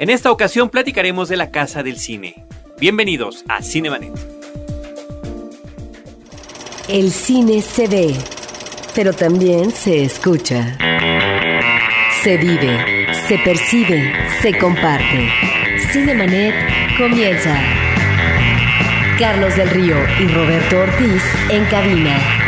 En 0.00 0.10
esta 0.10 0.30
ocasión 0.30 0.68
platicaremos 0.70 1.28
de 1.28 1.36
la 1.36 1.50
Casa 1.50 1.82
del 1.82 1.98
Cine. 1.98 2.44
Bienvenidos 2.78 3.44
a 3.48 3.62
Cinemanet. 3.62 4.12
El 6.86 7.10
cine 7.10 7.60
se 7.62 7.88
ve, 7.88 8.14
pero 8.94 9.12
también 9.12 9.72
se 9.72 10.04
escucha. 10.04 10.78
Se 12.22 12.36
vive, 12.36 13.08
se 13.26 13.38
percibe, 13.38 14.12
se 14.40 14.56
comparte. 14.56 15.30
Cinemanet 15.90 16.54
comienza. 16.96 17.60
Carlos 19.18 19.56
del 19.56 19.68
Río 19.70 19.96
y 20.20 20.28
Roberto 20.28 20.78
Ortiz 20.78 21.24
en 21.50 21.64
cabina. 21.64 22.47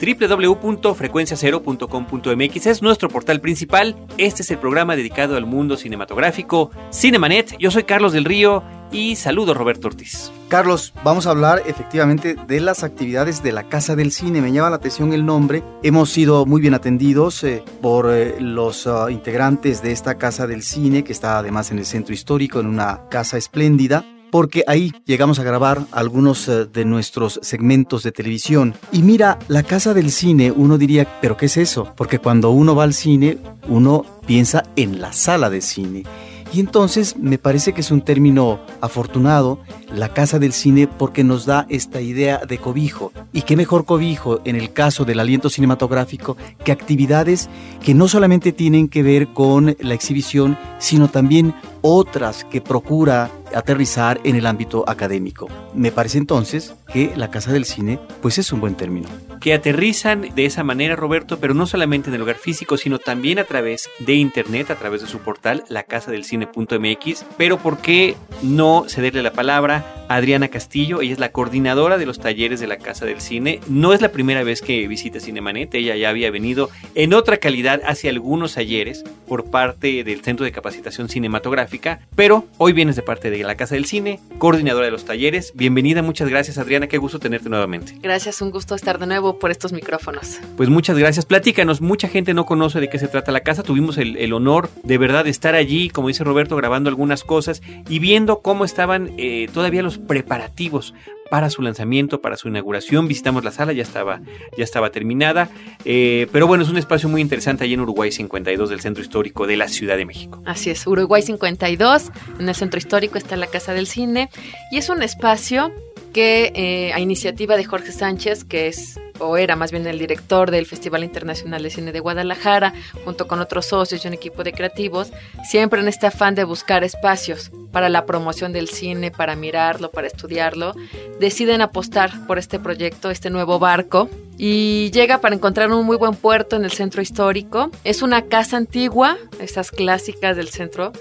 www.frecuenciacero.com.mx 0.00 2.66
es 2.66 2.82
nuestro 2.82 3.08
portal 3.08 3.40
principal. 3.40 3.96
Este 4.16 4.42
es 4.42 4.50
el 4.50 4.58
programa 4.58 4.96
dedicado 4.96 5.36
al 5.36 5.46
mundo 5.46 5.76
cinematográfico 5.76 6.72
Cinemanet. 6.90 7.56
Yo 7.58 7.70
soy 7.70 7.84
Carlos 7.84 8.12
del 8.12 8.24
Río 8.24 8.64
y 8.90 9.14
saludo 9.16 9.52
Roberto 9.54 9.88
Ortiz. 9.88 10.32
Carlos, 10.48 10.94
vamos 11.04 11.26
a 11.26 11.30
hablar 11.30 11.62
efectivamente 11.66 12.34
de 12.34 12.60
las 12.60 12.82
actividades 12.82 13.42
de 13.42 13.52
la 13.52 13.68
Casa 13.68 13.94
del 13.94 14.10
Cine. 14.10 14.40
Me 14.40 14.52
llama 14.52 14.70
la 14.70 14.76
atención 14.76 15.12
el 15.12 15.26
nombre. 15.26 15.62
Hemos 15.82 16.10
sido 16.10 16.46
muy 16.46 16.60
bien 16.60 16.74
atendidos 16.74 17.44
eh, 17.44 17.62
por 17.80 18.10
eh, 18.10 18.40
los 18.40 18.86
uh, 18.86 19.08
integrantes 19.10 19.82
de 19.82 19.92
esta 19.92 20.16
Casa 20.16 20.46
del 20.46 20.62
Cine, 20.62 21.04
que 21.04 21.12
está 21.12 21.38
además 21.38 21.70
en 21.70 21.78
el 21.78 21.86
centro 21.86 22.14
histórico, 22.14 22.58
en 22.58 22.66
una 22.66 23.08
casa 23.08 23.38
espléndida 23.38 24.04
porque 24.30 24.64
ahí 24.66 24.92
llegamos 25.06 25.38
a 25.38 25.42
grabar 25.42 25.84
algunos 25.92 26.48
uh, 26.48 26.66
de 26.66 26.84
nuestros 26.84 27.40
segmentos 27.42 28.02
de 28.02 28.12
televisión. 28.12 28.74
Y 28.92 29.02
mira, 29.02 29.38
la 29.48 29.62
casa 29.62 29.94
del 29.94 30.10
cine, 30.10 30.52
uno 30.52 30.78
diría, 30.78 31.06
pero 31.20 31.36
¿qué 31.36 31.46
es 31.46 31.56
eso? 31.56 31.92
Porque 31.96 32.18
cuando 32.18 32.50
uno 32.50 32.74
va 32.74 32.84
al 32.84 32.94
cine, 32.94 33.38
uno 33.68 34.04
piensa 34.26 34.62
en 34.76 35.00
la 35.00 35.12
sala 35.12 35.50
de 35.50 35.60
cine. 35.60 36.04
Y 36.52 36.58
entonces 36.58 37.16
me 37.16 37.38
parece 37.38 37.72
que 37.72 37.80
es 37.80 37.92
un 37.92 38.00
término 38.00 38.58
afortunado, 38.80 39.60
la 39.94 40.12
casa 40.12 40.40
del 40.40 40.52
cine, 40.52 40.88
porque 40.88 41.22
nos 41.22 41.46
da 41.46 41.64
esta 41.68 42.00
idea 42.00 42.38
de 42.38 42.58
cobijo. 42.58 43.12
Y 43.32 43.42
qué 43.42 43.56
mejor 43.56 43.84
cobijo 43.84 44.40
en 44.44 44.56
el 44.56 44.72
caso 44.72 45.04
del 45.04 45.20
aliento 45.20 45.48
cinematográfico 45.48 46.36
que 46.64 46.72
actividades 46.72 47.48
que 47.80 47.94
no 47.94 48.08
solamente 48.08 48.50
tienen 48.50 48.88
que 48.88 49.04
ver 49.04 49.28
con 49.28 49.76
la 49.78 49.94
exhibición, 49.94 50.58
sino 50.78 51.08
también 51.08 51.54
otras 51.82 52.44
que 52.44 52.60
procura 52.60 53.30
aterrizar 53.54 54.20
en 54.24 54.36
el 54.36 54.46
ámbito 54.46 54.84
académico. 54.88 55.48
Me 55.74 55.92
parece 55.92 56.18
entonces 56.18 56.74
que 56.92 57.12
la 57.16 57.30
casa 57.30 57.52
del 57.52 57.64
cine 57.64 57.98
pues 58.20 58.38
es 58.38 58.52
un 58.52 58.60
buen 58.60 58.74
término. 58.74 59.08
Que 59.40 59.54
aterrizan 59.54 60.34
de 60.34 60.44
esa 60.44 60.64
manera, 60.64 60.96
Roberto, 60.96 61.38
pero 61.40 61.54
no 61.54 61.66
solamente 61.66 62.08
en 62.08 62.14
el 62.14 62.20
lugar 62.20 62.36
físico, 62.36 62.76
sino 62.76 62.98
también 62.98 63.38
a 63.38 63.44
través 63.44 63.88
de 63.98 64.14
internet, 64.14 64.70
a 64.70 64.74
través 64.74 65.00
de 65.00 65.08
su 65.08 65.20
portal, 65.20 65.64
lacasadelcine.mx. 65.68 67.24
Pero 67.38 67.58
¿por 67.58 67.78
qué 67.78 68.16
no 68.42 68.84
cederle 68.88 69.22
la 69.22 69.32
palabra 69.32 70.04
a 70.08 70.16
Adriana 70.16 70.48
Castillo? 70.48 71.00
Ella 71.00 71.14
es 71.14 71.18
la 71.18 71.32
coordinadora 71.32 71.96
de 71.96 72.06
los 72.06 72.20
talleres 72.20 72.60
de 72.60 72.66
la 72.66 72.76
Casa 72.76 73.06
del 73.06 73.20
Cine. 73.20 73.60
No 73.66 73.94
es 73.94 74.02
la 74.02 74.12
primera 74.12 74.42
vez 74.42 74.60
que 74.60 74.86
visita 74.88 75.20
Cinemanet, 75.20 75.74
ella 75.74 75.96
ya 75.96 76.10
había 76.10 76.30
venido 76.30 76.68
en 76.94 77.14
otra 77.14 77.38
calidad 77.38 77.80
hace 77.86 78.08
algunos 78.08 78.54
talleres 78.54 79.04
por 79.26 79.44
parte 79.50 80.04
del 80.04 80.22
Centro 80.22 80.44
de 80.44 80.52
Capacitación 80.52 81.08
Cinematográfica, 81.08 82.00
pero 82.14 82.46
hoy 82.58 82.72
vienes 82.72 82.96
de 82.96 83.02
parte 83.02 83.30
de 83.30 83.39
la 83.46 83.56
Casa 83.56 83.74
del 83.74 83.84
Cine, 83.84 84.20
coordinadora 84.38 84.86
de 84.86 84.92
los 84.92 85.04
talleres. 85.04 85.52
Bienvenida, 85.54 86.02
muchas 86.02 86.28
gracias 86.28 86.58
Adriana, 86.58 86.86
qué 86.86 86.98
gusto 86.98 87.18
tenerte 87.18 87.48
nuevamente. 87.48 87.96
Gracias, 88.02 88.40
un 88.42 88.50
gusto 88.50 88.74
estar 88.74 88.98
de 88.98 89.06
nuevo 89.06 89.38
por 89.38 89.50
estos 89.50 89.72
micrófonos. 89.72 90.40
Pues 90.56 90.68
muchas 90.68 90.98
gracias, 90.98 91.26
platícanos, 91.26 91.80
mucha 91.80 92.08
gente 92.08 92.34
no 92.34 92.46
conoce 92.46 92.80
de 92.80 92.88
qué 92.88 92.98
se 92.98 93.08
trata 93.08 93.32
la 93.32 93.40
casa, 93.40 93.62
tuvimos 93.62 93.98
el, 93.98 94.16
el 94.16 94.32
honor 94.32 94.70
de 94.82 94.98
verdad 94.98 95.24
de 95.24 95.30
estar 95.30 95.54
allí, 95.54 95.90
como 95.90 96.08
dice 96.08 96.24
Roberto, 96.24 96.56
grabando 96.56 96.88
algunas 96.88 97.24
cosas 97.24 97.62
y 97.88 97.98
viendo 97.98 98.40
cómo 98.42 98.64
estaban 98.64 99.12
eh, 99.18 99.48
todavía 99.52 99.82
los 99.82 99.98
preparativos 99.98 100.94
para 101.30 101.48
su 101.48 101.62
lanzamiento, 101.62 102.20
para 102.20 102.36
su 102.36 102.48
inauguración. 102.48 103.08
Visitamos 103.08 103.44
la 103.44 103.52
sala, 103.52 103.72
ya 103.72 103.82
estaba, 103.82 104.20
ya 104.56 104.64
estaba 104.64 104.90
terminada. 104.90 105.48
Eh, 105.84 106.26
pero 106.32 106.46
bueno, 106.46 106.64
es 106.64 106.68
un 106.68 106.76
espacio 106.76 107.08
muy 107.08 107.22
interesante 107.22 107.64
allí 107.64 107.74
en 107.74 107.80
Uruguay 107.80 108.12
52 108.12 108.68
del 108.68 108.80
Centro 108.80 109.02
Histórico 109.02 109.46
de 109.46 109.56
la 109.56 109.68
Ciudad 109.68 109.96
de 109.96 110.04
México. 110.04 110.42
Así 110.44 110.70
es, 110.70 110.86
Uruguay 110.86 111.22
52, 111.22 112.10
en 112.38 112.48
el 112.48 112.54
Centro 112.54 112.78
Histórico 112.78 113.16
está 113.16 113.36
la 113.36 113.46
Casa 113.46 113.72
del 113.72 113.86
Cine 113.86 114.28
y 114.70 114.78
es 114.78 114.88
un 114.88 115.02
espacio 115.02 115.72
que 116.12 116.52
eh, 116.54 116.92
a 116.92 117.00
iniciativa 117.00 117.56
de 117.56 117.64
Jorge 117.64 117.92
Sánchez, 117.92 118.44
que 118.44 118.66
es 118.66 118.98
o 119.20 119.36
era 119.36 119.54
más 119.54 119.70
bien 119.70 119.86
el 119.86 119.98
director 119.98 120.50
del 120.50 120.66
Festival 120.66 121.04
Internacional 121.04 121.62
de 121.62 121.70
Cine 121.70 121.92
de 121.92 122.00
Guadalajara, 122.00 122.72
junto 123.04 123.28
con 123.28 123.38
otros 123.40 123.66
socios 123.66 124.04
y 124.04 124.08
un 124.08 124.14
equipo 124.14 124.42
de 124.42 124.52
creativos, 124.52 125.12
siempre 125.48 125.80
en 125.80 125.88
este 125.88 126.06
afán 126.06 126.34
de 126.34 126.44
buscar 126.44 126.84
espacios 126.84 127.52
para 127.72 127.88
la 127.88 128.06
promoción 128.06 128.52
del 128.52 128.68
cine, 128.68 129.10
para 129.10 129.36
mirarlo, 129.36 129.90
para 129.90 130.06
estudiarlo, 130.06 130.74
deciden 131.18 131.60
apostar 131.62 132.26
por 132.26 132.38
este 132.38 132.58
proyecto, 132.58 133.10
este 133.10 133.30
nuevo 133.30 133.58
barco, 133.58 134.08
y 134.42 134.90
llega 134.92 135.18
para 135.20 135.34
encontrar 135.34 135.70
un 135.70 135.84
muy 135.84 135.98
buen 135.98 136.14
puerto 136.14 136.56
en 136.56 136.64
el 136.64 136.70
centro 136.70 137.02
histórico. 137.02 137.70
Es 137.84 138.00
una 138.00 138.22
casa 138.22 138.56
antigua, 138.56 139.18
esas 139.38 139.70
clásicas 139.70 140.34
del 140.34 140.48
centro, 140.48 140.92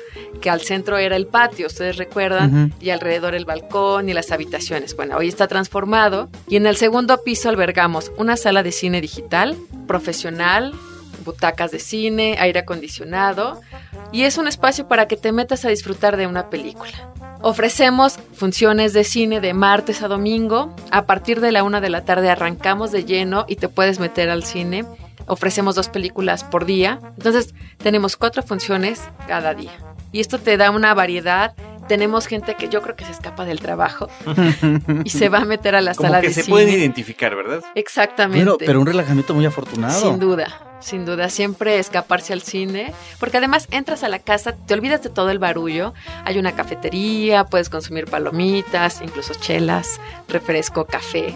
que 0.41 0.49
al 0.49 0.59
centro 0.59 0.97
era 0.97 1.15
el 1.15 1.25
patio, 1.25 1.67
ustedes 1.67 1.95
recuerdan, 1.95 2.53
uh 2.53 2.67
-huh. 2.67 2.73
y 2.81 2.89
alrededor 2.89 3.35
el 3.35 3.45
balcón 3.45 4.09
y 4.09 4.13
las 4.13 4.31
habitaciones. 4.31 4.93
Bueno, 4.95 5.15
hoy 5.17 5.29
está 5.29 5.47
transformado 5.47 6.29
y 6.49 6.57
en 6.57 6.65
el 6.67 6.75
segundo 6.75 7.23
piso 7.23 7.47
albergamos 7.47 8.11
una 8.17 8.35
sala 8.35 8.61
de 8.61 8.73
cine 8.73 8.99
digital, 8.99 9.55
profesional, 9.87 10.73
butacas 11.23 11.71
de 11.71 11.79
cine, 11.79 12.37
aire 12.39 12.59
acondicionado 12.59 13.61
y 14.11 14.23
es 14.23 14.37
un 14.37 14.47
espacio 14.47 14.87
para 14.87 15.07
que 15.07 15.17
te 15.17 15.31
metas 15.31 15.65
a 15.65 15.69
disfrutar 15.69 16.17
de 16.17 16.27
una 16.27 16.49
película. 16.49 16.91
Ofrecemos 17.41 18.19
funciones 18.33 18.91
de 18.93 19.03
cine 19.03 19.39
de 19.39 19.53
martes 19.53 20.01
a 20.01 20.07
domingo. 20.09 20.75
A 20.91 21.05
partir 21.05 21.39
de 21.39 21.51
la 21.53 21.63
una 21.63 21.79
de 21.79 21.89
la 21.89 22.03
tarde 22.03 22.29
arrancamos 22.29 22.91
de 22.91 23.05
lleno 23.05 23.45
y 23.47 23.55
te 23.55 23.69
puedes 23.69 23.99
meter 23.99 24.29
al 24.29 24.43
cine. 24.43 24.83
Ofrecemos 25.25 25.75
dos 25.75 25.87
películas 25.87 26.43
por 26.43 26.65
día. 26.65 26.99
Entonces 27.17 27.53
tenemos 27.77 28.17
cuatro 28.17 28.43
funciones 28.43 29.01
cada 29.27 29.53
día. 29.53 29.71
Y 30.11 30.19
esto 30.19 30.37
te 30.39 30.57
da 30.57 30.71
una 30.71 30.93
variedad 30.93 31.53
tenemos 31.87 32.27
gente 32.27 32.53
que 32.53 32.69
yo 32.69 32.83
creo 32.83 32.95
que 32.95 33.03
se 33.03 33.11
escapa 33.11 33.45
del 33.45 33.59
trabajo 33.59 34.09
y 35.03 35.09
se 35.09 35.27
va 35.27 35.39
a 35.39 35.45
meter 35.45 35.75
a 35.75 35.81
la 35.81 35.95
Como 35.95 36.07
sala 36.07 36.21
que 36.21 36.27
de 36.27 36.33
se 36.35 36.43
cine. 36.43 36.53
pueden 36.53 36.69
identificar, 36.69 37.35
¿verdad? 37.35 37.63
Exactamente. 37.73 38.63
Pero 38.63 38.79
un 38.79 38.85
relajamiento 38.85 39.33
muy 39.33 39.45
afortunado. 39.47 39.99
Sin 39.99 40.19
duda, 40.19 40.68
sin 40.79 41.05
duda, 41.05 41.29
siempre 41.29 41.79
escaparse 41.79 42.33
al 42.33 42.41
cine, 42.41 42.93
porque 43.19 43.37
además 43.37 43.67
entras 43.71 44.03
a 44.03 44.09
la 44.09 44.19
casa, 44.19 44.53
te 44.53 44.73
olvidas 44.73 45.01
de 45.03 45.09
todo 45.09 45.29
el 45.29 45.39
barullo, 45.39 45.93
hay 46.25 46.37
una 46.37 46.53
cafetería, 46.53 47.45
puedes 47.45 47.69
consumir 47.69 48.05
palomitas, 48.05 49.01
incluso 49.01 49.33
chelas, 49.33 49.99
refresco, 50.27 50.85
café. 50.85 51.35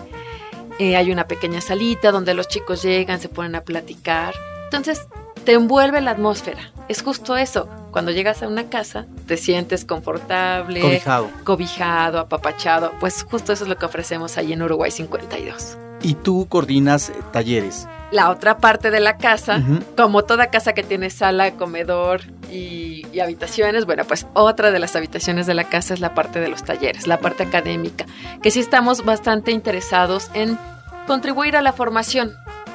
Eh, 0.80 0.96
hay 0.96 1.12
una 1.12 1.28
pequeña 1.28 1.62
salita 1.62 2.12
donde 2.12 2.34
los 2.34 2.48
chicos 2.48 2.82
llegan, 2.82 3.20
se 3.20 3.30
ponen 3.30 3.56
a 3.56 3.62
platicar. 3.62 4.34
Entonces, 4.66 5.08
te 5.46 5.54
envuelve 5.54 6.02
la 6.02 6.12
atmósfera. 6.12 6.72
Es 6.88 7.02
justo 7.04 7.38
eso. 7.38 7.68
Cuando 7.92 8.12
llegas 8.12 8.42
a 8.42 8.48
una 8.48 8.70
casa, 8.70 9.06
te 9.28 9.38
sientes 9.38 9.86
confortable, 9.86 10.80
Cobijado. 10.82 11.30
cobijado, 11.44 12.18
apapachado. 12.20 12.92
Pues 13.00 13.24
justo 13.30 13.54
eso 13.54 13.66
es 13.66 13.70
lo 13.70 13.78
que 13.78 13.86
ofrecemos 13.86 14.38
ahí 14.38 14.54
en 14.54 14.64
Uruguay 14.64 14.90
52. 14.90 15.78
Y 16.02 16.16
tú 16.16 16.48
coordinas 16.50 17.12
talleres. 17.32 17.88
La 18.14 18.30
otra 18.30 18.58
parte 18.60 18.92
de 18.92 19.00
la 19.00 19.18
casa, 19.18 19.62
como 19.98 20.24
toda 20.24 20.48
casa 20.52 20.74
que 20.74 20.84
tiene 20.84 21.10
sala, 21.10 21.52
comedor 21.54 22.22
y, 22.52 23.06
y 23.12 23.20
habitaciones, 23.20 23.86
bueno, 23.86 24.04
pues 24.06 24.28
otra 24.34 24.70
de 24.72 24.78
las 24.80 24.96
habitaciones 24.96 25.48
de 25.48 25.56
la 25.56 25.64
casa 25.64 25.94
es 25.96 26.00
la 26.00 26.14
parte 26.14 26.40
de 26.40 26.48
los 26.48 26.64
talleres, 26.64 27.08
la 27.08 27.18
parte 27.20 27.42
académica, 27.44 28.06
que 28.44 28.52
sí 28.52 28.60
estamos 28.60 29.04
bastante 29.04 29.52
interesados 29.52 30.30
en 30.36 30.60
contribuir 31.08 31.58
a 31.58 31.62
la 31.64 31.74
formación, 31.74 32.30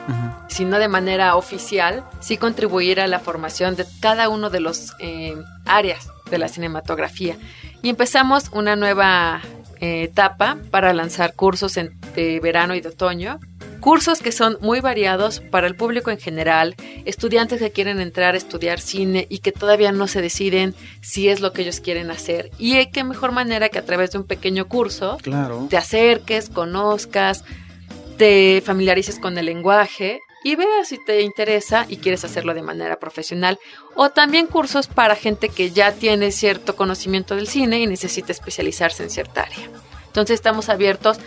Ujú. 0.09 0.44
si 0.49 0.65
no 0.65 0.78
de 0.78 0.88
manera 0.88 1.37
oficial, 1.37 2.02
sí 2.20 2.37
contribuir 2.37 3.00
a 3.00 3.06
la 3.06 3.20
formación 3.20 3.76
de 3.76 3.87
cada 4.00 4.29
uno 4.29 4.50
de 4.50 4.61
los 4.61 4.94
eh, 4.99 5.37
áreas 5.67 6.08
de 6.31 6.38
la 6.38 6.49
cinematografía. 6.49 7.37
Y 7.81 7.91
empezamos 7.91 8.50
una 8.52 8.75
nueva 8.75 9.41
eh, 9.81 10.02
etapa 10.02 10.56
para 10.73 10.93
lanzar 10.93 11.34
cursos 11.34 11.76
en- 11.76 11.96
de 12.17 12.41
verano 12.41 12.75
y 12.75 12.81
de 12.81 12.88
otoño. 12.88 13.38
Cursos 13.80 14.20
que 14.20 14.32
son 14.32 14.58
muy 14.60 14.80
variados 14.80 15.40
para 15.40 15.66
el 15.66 15.76
público 15.76 16.10
en 16.10 16.19
general, 16.19 16.75
estudiantes 17.04 17.60
que 17.60 17.70
quieren 17.70 18.00
entrar 18.00 18.34
a 18.34 18.38
estudiar 18.38 18.80
cine 18.80 19.26
y 19.30 19.38
que 19.38 19.52
todavía 19.52 19.92
no 19.92 20.08
se 20.08 20.20
deciden 20.20 20.75
si 21.00 21.28
es 21.28 21.40
lo 21.40 21.52
que 21.52 21.62
ellos 21.62 21.80
quieren 21.80 22.10
hacer. 22.10 22.50
Y 22.58 22.76
eh, 22.76 22.90
qué 22.92 23.04
mejor 23.04 23.32
manera 23.32 23.69
que 23.69 23.78
a 23.78 23.84
través 23.84 24.10
de 24.10 24.19
un 24.19 24.25
pequeño 24.25 24.69
curso 24.69 25.19
Claro. 25.22 25.66
te 25.70 25.76
acerques, 25.76 26.50
conozcas, 26.50 27.44
te 28.16 28.62
familiarices 28.64 29.19
con 29.20 29.38
el 29.38 29.46
lenguaje 29.46 30.20
y 30.44 30.56
veas 30.56 30.88
si 30.88 31.02
te 31.04 31.22
interesa 31.22 31.86
y 31.88 31.98
quieres 31.98 32.24
hacerlo 32.24 32.54
de 32.54 32.62
manera 32.62 32.98
profesional. 32.98 33.58
O 33.94 34.10
también 34.10 34.46
cursos 34.46 34.86
para 34.88 35.14
gente 35.14 35.48
que 35.48 35.70
ya 35.70 35.92
tiene 35.92 36.32
cierto 36.32 36.74
conocimiento 36.76 37.36
del 37.36 37.48
cine 37.48 37.81
y 37.81 37.86
necesita 37.86 38.32
especializarse 38.32 39.02
en 39.04 39.10
cierta 39.10 39.42
área. 39.42 39.69
Entonces 40.06 40.34
estamos 40.34 40.69
abiertos, 40.69 41.19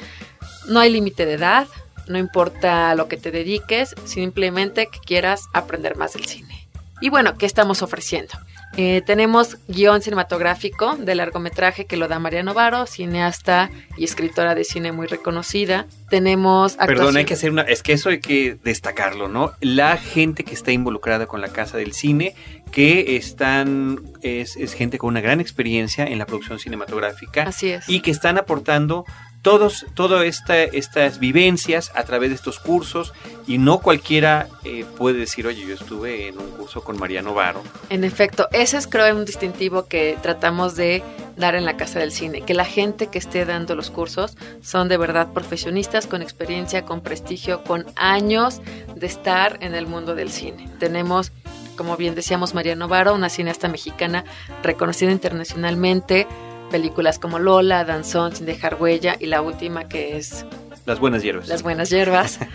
no 0.67 0.79
hay 0.79 0.89
límite 0.89 1.25
de 1.25 1.33
edad, 1.33 1.67
no 2.11 2.19
importa 2.19 2.93
lo 2.95 3.07
que 3.07 3.17
te 3.17 3.31
dediques, 3.31 3.95
simplemente 4.05 4.87
que 4.87 4.99
quieras 4.99 5.45
aprender 5.53 5.95
más 5.95 6.13
del 6.13 6.25
cine. 6.25 6.67
Y 7.01 7.09
bueno, 7.09 7.35
¿qué 7.35 7.47
estamos 7.47 7.81
ofreciendo? 7.81 8.33
Eh, 8.77 9.01
tenemos 9.05 9.57
guion 9.67 10.01
cinematográfico 10.01 10.95
de 10.95 11.15
largometraje 11.15 11.85
que 11.85 11.97
lo 11.97 12.07
da 12.07 12.19
María 12.19 12.41
Novaro, 12.41 12.85
cineasta 12.85 13.69
y 13.97 14.05
escritora 14.05 14.55
de 14.55 14.63
cine 14.63 14.93
muy 14.93 15.07
reconocida. 15.07 15.87
Tenemos 16.09 16.77
Perdón, 16.77 17.17
hay 17.17 17.25
que 17.25 17.33
hacer 17.33 17.51
una... 17.51 17.63
Es 17.63 17.83
que 17.83 17.93
eso 17.93 18.09
hay 18.09 18.21
que 18.21 18.57
destacarlo, 18.63 19.27
¿no? 19.27 19.51
La 19.59 19.97
gente 19.97 20.43
que 20.43 20.53
está 20.53 20.71
involucrada 20.71 21.25
con 21.25 21.41
la 21.41 21.49
Casa 21.49 21.75
del 21.75 21.93
Cine, 21.93 22.33
que 22.71 23.17
están... 23.17 23.99
Es, 24.21 24.55
es 24.55 24.73
gente 24.73 24.97
con 24.97 25.09
una 25.09 25.21
gran 25.21 25.41
experiencia 25.41 26.05
en 26.05 26.17
la 26.19 26.25
producción 26.25 26.59
cinematográfica. 26.59 27.43
Así 27.43 27.71
es. 27.71 27.89
Y 27.89 27.99
que 28.01 28.11
están 28.11 28.37
aportando 28.37 29.05
todos, 29.41 29.85
todas 29.93 30.25
esta, 30.25 30.63
estas 30.63 31.19
vivencias 31.19 31.91
a 31.95 32.03
través 32.03 32.29
de 32.29 32.35
estos 32.35 32.59
cursos 32.59 33.13
y 33.47 33.57
no 33.57 33.79
cualquiera 33.79 34.47
eh, 34.63 34.85
puede 34.97 35.19
decir, 35.19 35.47
oye, 35.47 35.65
yo 35.65 35.73
estuve 35.73 36.27
en 36.27 36.37
un 36.37 36.49
curso 36.51 36.83
con 36.83 36.99
Mariano 36.99 37.33
Varo. 37.33 37.63
En 37.89 38.03
efecto, 38.03 38.47
ese 38.51 38.77
es 38.77 38.87
creo 38.87 39.15
un 39.15 39.25
distintivo 39.25 39.87
que 39.87 40.17
tratamos 40.21 40.75
de 40.75 41.03
dar 41.37 41.55
en 41.55 41.65
la 41.65 41.75
Casa 41.75 41.99
del 41.99 42.11
Cine, 42.11 42.41
que 42.41 42.53
la 42.53 42.65
gente 42.65 43.07
que 43.07 43.17
esté 43.17 43.45
dando 43.45 43.75
los 43.75 43.89
cursos 43.89 44.37
son 44.61 44.89
de 44.89 44.97
verdad 44.97 45.33
profesionistas 45.33 46.05
con 46.05 46.21
experiencia, 46.21 46.85
con 46.85 47.01
prestigio, 47.01 47.63
con 47.63 47.85
años 47.95 48.61
de 48.95 49.07
estar 49.07 49.57
en 49.61 49.73
el 49.73 49.87
mundo 49.87 50.13
del 50.13 50.31
cine. 50.31 50.69
Tenemos 50.79 51.31
como 51.75 51.97
bien 51.97 52.13
decíamos, 52.13 52.53
Mariano 52.53 52.87
Varo, 52.87 53.15
una 53.15 53.29
cineasta 53.29 53.67
mexicana 53.67 54.23
reconocida 54.61 55.11
internacionalmente, 55.11 56.27
películas 56.71 57.19
como 57.19 57.37
Lola, 57.37 57.85
Danzón, 57.85 58.35
Sin 58.35 58.45
dejar 58.45 58.77
huella 58.79 59.15
y 59.19 59.27
la 59.27 59.41
última 59.41 59.87
que 59.87 60.17
es... 60.17 60.45
Las 60.85 60.99
buenas 60.99 61.21
hierbas. 61.21 61.47
Las 61.47 61.63
buenas 61.63 61.89
hierbas. 61.89 62.39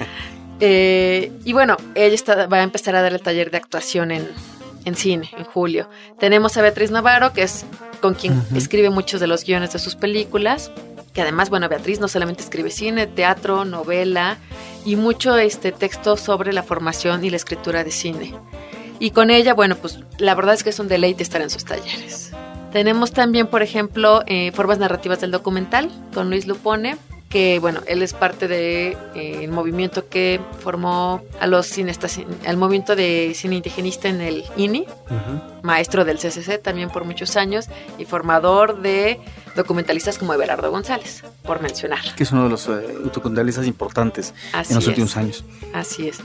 Eh, 0.58 1.32
y 1.44 1.52
bueno, 1.52 1.76
ella 1.94 2.14
está, 2.14 2.46
va 2.46 2.56
a 2.56 2.62
empezar 2.62 2.96
a 2.96 3.02
dar 3.02 3.12
el 3.12 3.20
taller 3.20 3.50
de 3.50 3.58
actuación 3.58 4.10
en, 4.10 4.26
en, 4.86 4.94
cine 4.94 5.28
en 5.36 5.44
julio. 5.44 5.90
Tenemos 6.18 6.56
a 6.56 6.62
Beatriz 6.62 6.90
Navarro, 6.90 7.34
que 7.34 7.42
es 7.42 7.66
con 8.00 8.14
quien 8.14 8.42
escribe 8.54 8.88
muchos 8.88 9.20
de 9.20 9.26
los 9.26 9.44
guiones 9.44 9.74
de 9.74 9.78
sus 9.78 9.96
películas. 9.96 10.70
Que 11.12 11.20
además, 11.20 11.50
bueno, 11.50 11.68
Beatriz 11.68 12.00
no 12.00 12.08
solamente 12.08 12.42
escribe 12.42 12.70
cine, 12.70 13.06
teatro, 13.06 13.66
novela 13.66 14.38
y 14.86 14.96
mucho 14.96 15.36
este 15.36 15.72
texto 15.72 16.16
sobre 16.16 16.54
la 16.54 16.62
formación 16.62 17.22
y 17.22 17.28
la 17.28 17.36
escritura 17.36 17.84
de 17.84 17.90
cine. 17.90 18.34
Y 18.98 19.10
con 19.10 19.30
ella, 19.30 19.52
bueno, 19.52 19.76
pues 19.76 19.98
la 20.18 20.34
verdad 20.34 20.54
es 20.54 20.62
que 20.62 20.70
es 20.70 20.78
un 20.78 20.88
deleite 20.88 21.22
estar 21.22 21.42
en 21.42 21.50
sus 21.50 21.64
talleres. 21.64 22.25
Tenemos 22.76 23.12
también, 23.12 23.46
por 23.46 23.62
ejemplo, 23.62 24.22
eh, 24.26 24.52
formas 24.52 24.78
narrativas 24.78 25.18
del 25.18 25.30
documental 25.30 25.90
con 26.12 26.28
Luis 26.28 26.46
Lupone, 26.46 26.98
que 27.30 27.58
bueno, 27.58 27.80
él 27.86 28.02
es 28.02 28.12
parte 28.12 28.48
del 28.48 28.98
de, 29.14 29.44
eh, 29.44 29.48
movimiento 29.48 30.10
que 30.10 30.42
formó 30.60 31.22
a 31.40 31.46
los 31.46 31.64
cineastas, 31.64 32.20
al 32.46 32.58
movimiento 32.58 32.94
de 32.94 33.32
cine 33.34 33.56
indigenista 33.56 34.10
en 34.10 34.20
el 34.20 34.44
INI, 34.58 34.84
maestro 35.62 36.04
del 36.04 36.18
CCC 36.18 36.58
también 36.58 36.90
por 36.90 37.06
muchos 37.06 37.38
años 37.38 37.64
y 37.96 38.04
formador 38.04 38.82
de 38.82 39.20
documentalistas 39.54 40.18
como 40.18 40.34
Everardo 40.34 40.70
González, 40.70 41.24
por 41.44 41.62
mencionar. 41.62 42.14
Que 42.14 42.24
es 42.24 42.32
uno 42.32 42.44
de 42.44 42.50
los 42.50 42.68
eh, 42.68 42.72
documentalistas 43.04 43.66
importantes 43.66 44.34
en 44.52 44.74
los 44.74 44.86
últimos 44.86 45.16
años. 45.16 45.44
Así 45.72 46.08
es. 46.08 46.18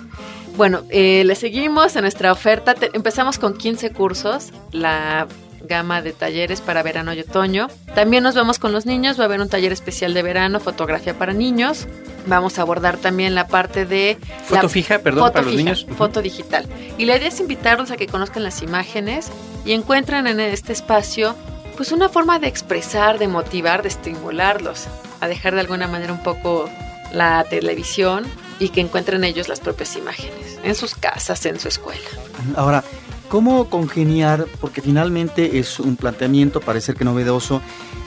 Bueno, 0.58 0.82
eh, 0.90 1.24
le 1.26 1.36
seguimos 1.36 1.96
en 1.96 2.02
nuestra 2.02 2.32
oferta. 2.32 2.76
empezamos 2.92 3.40
con 3.40 3.58
15 3.58 3.92
cursos. 3.92 4.52
La 4.74 5.28
gama 5.68 6.02
de 6.02 6.14
talleres 6.14 6.62
para 6.62 6.84
verano 6.84 7.14
y 7.14 7.20
otoño. 7.20 7.68
También 7.96 8.24
nos 8.24 8.36
vamos 8.36 8.60
con 8.60 8.72
los 8.72 8.86
niños, 8.86 9.20
va 9.20 9.24
a 9.24 9.26
haber 9.26 9.42
un 9.42 9.50
taller 9.50 9.72
especial 9.72 10.14
de 10.14 10.24
verano, 10.24 10.60
fotografía 10.60 11.18
para 11.18 11.34
niños. 11.34 11.88
Vamos 12.28 12.60
a 12.60 12.62
abordar 12.62 12.98
también 12.98 13.36
la 13.36 13.48
parte 13.48 13.86
de... 13.86 14.18
Foto 14.46 14.70
fija, 14.70 15.00
perdón, 15.00 15.32
para 15.32 15.46
los 15.46 15.56
niños. 15.56 15.86
Foto 15.98 16.22
digital. 16.22 16.68
Y 16.98 17.06
la 17.06 17.18
idea 17.18 17.28
es 17.28 17.40
invitarlos 17.40 17.92
a 17.92 17.98
que 17.98 18.08
conozcan 18.08 18.44
las 18.44 18.62
imágenes 18.62 19.32
y 19.66 19.74
encuentren 19.74 20.28
en 20.28 20.40
este 20.40 20.74
espacio 20.74 21.36
pues 21.76 21.92
una 21.92 22.10
forma 22.10 22.38
de 22.38 22.48
expresar, 22.48 23.18
de 23.18 23.28
motivar, 23.28 23.82
de 23.82 23.90
estimularlos, 23.90 24.88
a 25.20 25.28
dejar 25.28 25.56
de 25.56 25.62
alguna 25.62 25.88
manera 25.88 26.14
un 26.14 26.22
poco 26.22 26.70
la 27.12 27.44
televisión 27.50 28.26
y 28.60 28.70
que 28.70 28.82
encuentren 28.82 29.24
ellos 29.24 29.48
las 29.48 29.60
propias 29.60 29.96
imágenes 29.96 30.60
en 30.64 30.76
sus 30.76 30.96
casas, 30.96 31.46
en 31.46 31.60
su 31.60 31.68
escuela. 31.68 32.08
Ahora, 32.56 32.84
¿Cómo 33.32 33.70
congeniar, 33.70 34.46
porque 34.60 34.82
finalmente 34.82 35.58
es 35.58 35.80
un 35.80 35.96
planteamiento, 35.96 36.60
parece 36.60 36.94
que 36.96 37.06
novedoso, 37.06 37.62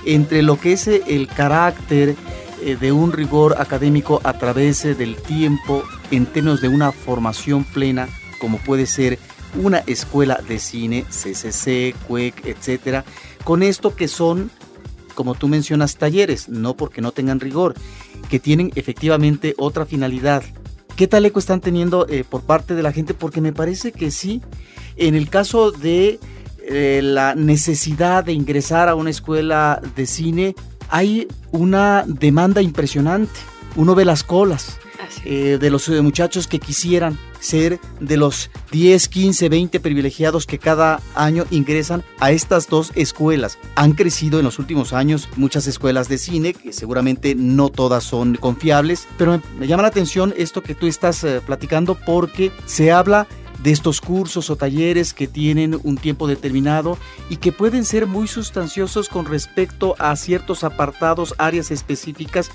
entre 0.04 0.42
lo 0.42 0.60
que 0.60 0.74
es 0.74 0.86
el 0.86 1.28
carácter 1.28 2.14
eh, 2.60 2.76
de 2.78 2.92
un 2.92 3.10
rigor 3.10 3.54
académico 3.58 4.20
a 4.22 4.34
través 4.34 4.82
del 4.82 5.16
tiempo 5.16 5.82
en 6.10 6.26
términos 6.26 6.60
de 6.60 6.68
una 6.68 6.92
formación 6.92 7.64
plena, 7.64 8.06
como 8.38 8.58
puede 8.58 8.84
ser 8.84 9.18
una 9.58 9.78
escuela 9.86 10.42
de 10.46 10.58
cine, 10.58 11.06
CCC, 11.08 11.94
CUEC, 12.06 12.44
etcétera, 12.44 13.06
con 13.44 13.62
esto 13.62 13.96
que 13.96 14.08
son, 14.08 14.50
como 15.14 15.34
tú 15.34 15.48
mencionas, 15.48 15.96
talleres, 15.96 16.50
no 16.50 16.74
porque 16.74 17.00
no 17.00 17.12
tengan 17.12 17.40
rigor, 17.40 17.72
que 18.28 18.40
tienen 18.40 18.72
efectivamente 18.74 19.54
otra 19.56 19.86
finalidad. 19.86 20.42
¿Qué 20.96 21.08
tal 21.08 21.24
eco 21.24 21.38
están 21.38 21.62
teniendo 21.62 22.06
eh, 22.08 22.24
por 22.28 22.42
parte 22.42 22.74
de 22.74 22.82
la 22.82 22.92
gente? 22.92 23.14
Porque 23.14 23.40
me 23.40 23.54
parece 23.54 23.90
que 23.90 24.10
sí, 24.10 24.42
en 24.96 25.14
el 25.14 25.28
caso 25.28 25.70
de 25.70 26.18
eh, 26.66 27.00
la 27.02 27.34
necesidad 27.34 28.24
de 28.24 28.32
ingresar 28.32 28.88
a 28.88 28.94
una 28.94 29.10
escuela 29.10 29.80
de 29.96 30.06
cine, 30.06 30.54
hay 30.88 31.28
una 31.52 32.04
demanda 32.06 32.62
impresionante. 32.62 33.32
Uno 33.76 33.94
ve 33.94 34.04
las 34.04 34.22
colas 34.22 34.78
eh, 35.24 35.58
de 35.60 35.70
los 35.70 35.88
muchachos 35.88 36.46
que 36.46 36.58
quisieran 36.58 37.18
ser 37.44 37.78
de 38.00 38.16
los 38.16 38.50
10, 38.72 39.08
15, 39.08 39.48
20 39.48 39.80
privilegiados 39.80 40.46
que 40.46 40.58
cada 40.58 41.00
año 41.14 41.44
ingresan 41.50 42.02
a 42.18 42.32
estas 42.32 42.68
dos 42.68 42.90
escuelas. 42.94 43.58
Han 43.76 43.92
crecido 43.92 44.38
en 44.38 44.44
los 44.44 44.58
últimos 44.58 44.92
años 44.92 45.28
muchas 45.36 45.66
escuelas 45.66 46.08
de 46.08 46.18
cine, 46.18 46.54
que 46.54 46.72
seguramente 46.72 47.34
no 47.34 47.68
todas 47.68 48.04
son 48.04 48.34
confiables, 48.36 49.06
pero 49.18 49.40
me, 49.58 49.66
llama 49.66 49.82
la 49.82 49.88
atención 49.88 50.34
esto 50.36 50.62
que 50.62 50.74
tú 50.74 50.86
estás 50.86 51.22
eh, 51.24 51.40
platicando 51.44 51.94
porque 51.94 52.50
se 52.66 52.90
habla 52.90 53.26
de 53.64 53.70
estos 53.70 54.02
cursos 54.02 54.50
o 54.50 54.56
talleres 54.56 55.14
que 55.14 55.26
tienen 55.26 55.80
un 55.84 55.96
tiempo 55.96 56.28
determinado 56.28 56.98
y 57.30 57.38
que 57.38 57.50
pueden 57.50 57.86
ser 57.86 58.06
muy 58.06 58.28
sustanciosos 58.28 59.08
con 59.08 59.24
respecto 59.24 59.96
a 59.98 60.14
ciertos 60.16 60.64
apartados, 60.64 61.34
áreas 61.38 61.70
específicas. 61.70 62.50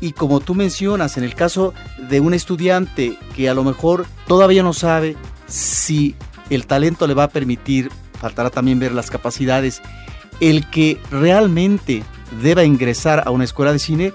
Y 0.00 0.10
como 0.10 0.40
tú 0.40 0.56
mencionas, 0.56 1.16
en 1.16 1.22
el 1.22 1.36
caso 1.36 1.72
de 2.10 2.18
un 2.18 2.34
estudiante 2.34 3.16
que 3.36 3.48
a 3.48 3.54
lo 3.54 3.62
mejor 3.62 4.06
todavía 4.26 4.64
no 4.64 4.72
sabe 4.72 5.16
si 5.46 6.16
el 6.50 6.66
talento 6.66 7.06
le 7.06 7.14
va 7.14 7.24
a 7.24 7.28
permitir, 7.28 7.92
faltará 8.20 8.50
también 8.50 8.80
ver 8.80 8.90
las 8.90 9.12
capacidades, 9.12 9.82
el 10.40 10.68
que 10.68 11.00
realmente 11.12 12.02
deba 12.42 12.64
ingresar 12.64 13.22
a 13.24 13.30
una 13.30 13.44
escuela 13.44 13.72
de 13.72 13.78
cine, 13.78 14.12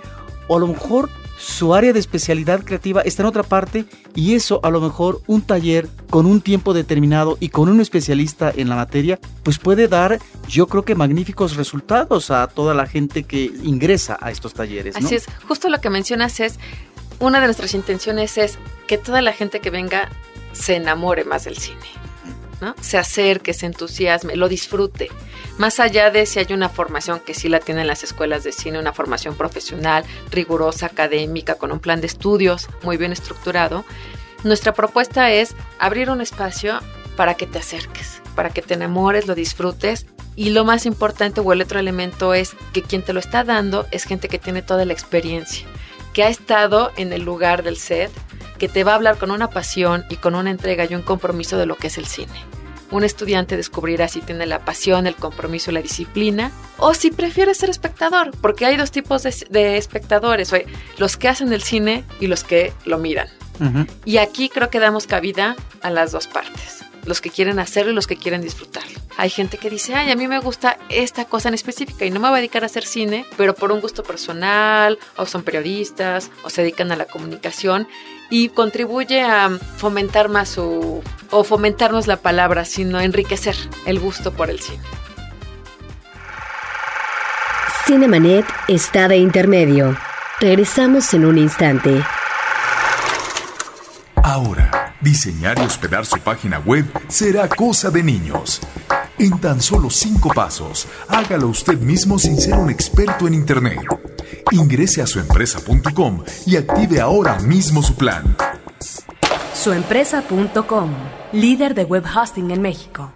o 0.50 0.58
a 0.58 0.60
lo 0.60 0.68
mejor 0.68 1.10
su 1.40 1.74
área 1.74 1.94
de 1.94 2.00
especialidad 2.00 2.64
creativa 2.64 3.02
está 3.02 3.24
en 3.24 3.28
otra 3.28 3.44
parte 3.44 3.86
y 4.14 4.36
eso 4.36 4.60
a 4.62 4.70
lo 4.70 4.82
mejor 4.82 5.22
un 5.26 5.42
taller 5.42 5.88
con 6.10 6.26
un 6.26 6.42
tiempo 6.42 6.74
determinado 6.74 7.38
y 7.40 7.50
con 7.50 7.70
un 7.70 7.80
especialista 7.80 8.52
en 8.56 8.68
la 8.68 8.76
materia, 8.76 9.20
pues 9.44 9.58
puede 9.58 9.88
dar 9.88 10.20
yo 10.50 10.68
creo 10.68 10.84
que 10.84 10.96
magníficos 10.96 11.56
resultados 11.56 12.30
a 12.30 12.48
toda 12.48 12.74
la 12.74 12.86
gente 12.86 13.24
que 13.24 13.46
ingresa 13.64 14.18
a 14.20 14.32
estos 14.32 14.54
talleres. 14.54 14.98
Así 14.98 15.16
es, 15.16 15.28
justo 15.48 15.70
lo 15.70 15.80
que 15.80 15.90
mencionas 15.90 16.42
es, 16.42 16.60
una 17.20 17.40
de 17.40 17.46
nuestras 17.46 17.74
intenciones 17.74 18.38
es 18.38 18.58
que 18.88 18.98
toda 18.98 19.22
la 19.22 19.32
gente 19.32 19.62
que 19.62 19.70
venga 19.70 20.10
se 20.52 20.76
enamore 20.76 21.24
más 21.24 21.46
del 21.46 21.58
cine. 21.58 21.80
Se 22.82 22.98
acerque, 22.98 23.54
se 23.54 23.66
entusiasme, 23.66 24.36
lo 24.36 24.50
disfrute. 24.50 25.10
Más 25.60 25.82
allá 25.82 26.10
de 26.10 26.26
si 26.26 26.40
hay 26.40 26.54
una 26.54 26.70
formación 26.70 27.20
que 27.20 27.34
sí 27.34 27.50
la 27.50 27.60
tienen 27.60 27.86
las 27.86 28.06
escuelas 28.06 28.46
de 28.46 28.54
cine, 28.54 28.80
una 28.80 28.94
formación 28.94 29.36
profesional, 29.36 30.06
rigurosa, 30.32 30.86
académica, 30.86 31.56
con 31.56 31.74
un 31.74 31.82
plan 31.82 32.00
de 32.00 32.08
estudios 32.08 32.70
muy 32.82 32.96
bien 32.96 33.12
estructurado, 33.12 33.84
nuestra 34.46 34.72
propuesta 34.72 35.34
es 35.34 35.58
abrir 35.78 36.12
un 36.12 36.22
espacio 36.22 36.80
para 37.18 37.34
que 37.34 37.46
te 37.46 37.60
acerques, 37.60 38.22
para 38.36 38.52
que 38.52 38.62
te 38.62 38.76
enamores, 38.76 39.28
lo 39.28 39.36
disfrutes 39.36 40.06
y 40.38 40.52
lo 40.52 40.64
más 40.64 40.86
importante 40.86 41.42
o 41.42 41.52
el 41.52 41.62
otro 41.62 41.78
elemento 41.78 42.34
es 42.34 42.56
que 42.72 42.82
quien 42.82 43.02
te 43.02 43.12
lo 43.12 43.20
está 43.20 43.44
dando 43.44 43.86
es 43.92 44.06
gente 44.06 44.30
que 44.30 44.40
tiene 44.40 44.62
toda 44.62 44.86
la 44.86 44.94
experiencia, 44.94 45.68
que 46.14 46.24
ha 46.24 46.30
estado 46.30 46.94
en 46.96 47.12
el 47.12 47.24
lugar 47.24 47.64
del 47.64 47.76
set, 47.76 48.12
que 48.60 48.70
te 48.70 48.86
va 48.86 48.94
a 48.94 48.96
hablar 48.96 49.18
con 49.18 49.30
una 49.30 49.50
pasión 49.50 50.06
y 50.08 50.16
con 50.16 50.36
una 50.36 50.52
entrega 50.52 50.86
y 50.86 50.96
un 50.96 51.02
compromiso 51.02 51.58
de 51.58 51.66
lo 51.66 51.76
que 51.76 51.88
es 51.88 51.98
el 51.98 52.06
cine 52.06 52.59
un 52.92 53.04
estudiante 53.04 53.58
descubrirá 53.58 54.08
si 54.08 54.22
tiene 54.22 54.46
la 54.46 54.60
pasión, 54.60 55.08
el 55.08 55.16
compromiso 55.16 55.72
la 55.72 55.82
disciplina, 55.82 56.52
o 56.78 56.94
si 56.94 57.12
prefiere 57.12 57.54
ser 57.54 57.70
espectador, 57.70 58.32
porque 58.42 58.66
hay 58.66 58.78
dos 58.78 58.92
tipos 58.92 59.24
de, 59.24 59.78
espectadores, 59.78 60.52
los 60.98 61.18
que 61.18 61.28
hacen 61.28 61.54
el 61.54 61.62
cine 61.62 62.04
y 62.20 62.28
los 62.28 62.44
que 62.44 62.74
lo 62.86 62.98
miran. 62.98 63.28
Y 64.06 64.18
aquí 64.18 64.48
creo 64.48 64.70
que 64.70 64.80
damos 64.80 65.06
cabida 65.06 65.58
a 65.82 65.90
las 65.90 66.14
dos 66.14 66.28
partes, 66.28 66.86
los 67.06 67.20
que 67.20 67.30
quieren 67.30 67.60
hacerlo 67.60 67.92
y 67.92 67.96
los 67.96 68.08
que 68.08 68.16
quieren 68.16 68.42
disfrutarlo. 68.42 68.98
Hay 69.18 69.30
gente 69.30 69.58
que 69.58 69.70
dice, 69.70 69.96
ay, 69.96 70.12
a 70.12 70.16
mí 70.16 70.30
me 70.30 70.40
gusta 70.40 70.78
esta 70.88 71.26
cosa 71.26 71.50
en 71.50 71.56
específica 71.56 72.06
y 72.06 72.10
no 72.10 72.22
me 72.22 72.30
voy 72.30 72.38
a 72.38 72.40
dedicar 72.40 72.64
a 72.64 72.68
hacer 72.68 72.86
cine, 72.86 73.26
pero 73.36 73.54
por 73.54 73.74
un 73.74 73.82
gusto 73.82 74.02
personal, 74.02 74.98
o 75.18 75.26
son 75.26 75.44
periodistas, 75.44 76.32
o 76.44 76.50
se 76.50 76.62
dedican 76.62 76.94
a 76.94 76.96
la 76.96 77.04
comunicación 77.04 77.86
y 78.30 78.50
contribuye 78.50 79.22
a 79.22 79.50
fomentar 79.78 80.30
más 80.30 80.50
su 80.50 81.02
o 81.32 81.44
fomentarnos 81.44 82.08
la 82.08 82.18
palabra, 82.18 82.66
sino 82.66 83.00
enriquecer 83.00 83.56
el 83.86 84.00
gusto 84.00 84.34
por 84.34 84.50
el 84.50 84.60
cine. 84.60 84.84
Cinemanet 87.86 88.46
está 88.68 89.08
de 89.08 89.18
intermedio. 89.18 89.98
Regresamos 90.40 91.14
en 91.14 91.26
un 91.26 91.38
instante. 91.38 92.04
Ahora, 94.16 94.94
diseñar 95.02 95.58
y 95.60 95.62
hospedar 95.64 96.06
su 96.06 96.20
página 96.20 96.60
web 96.60 96.86
será 97.08 97.48
cosa 97.50 97.90
de 97.90 98.04
niños. 98.04 98.62
En 99.18 99.40
tan 99.40 99.62
solo 99.62 99.90
cinco 99.90 100.30
pasos, 100.34 100.88
hágalo 101.08 101.48
usted 101.48 101.80
mismo 101.80 102.20
sin 102.20 102.40
ser 102.40 102.54
un 102.54 102.70
experto 102.70 103.28
en 103.28 103.34
Internet. 103.34 103.80
Ingrese 104.52 105.02
a 105.02 105.08
suempresa.com 105.08 106.24
y 106.46 106.56
active 106.56 107.00
ahora 107.00 107.40
mismo 107.40 107.84
su 107.84 107.96
plan. 107.96 108.36
Suempresa.com, 109.54 110.90
líder 111.34 111.76
de 111.76 111.84
web 111.84 112.04
hosting 112.06 112.52
en 112.52 112.62
México. 112.62 113.12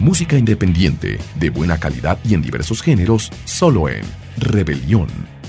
Música 0.00 0.36
independiente, 0.36 1.18
de 1.36 1.50
buena 1.50 1.78
calidad 1.78 2.18
y 2.24 2.34
en 2.34 2.42
diversos 2.42 2.82
géneros, 2.82 3.30
solo 3.44 3.88
en 3.88 4.02
Rebelión. 4.38 5.06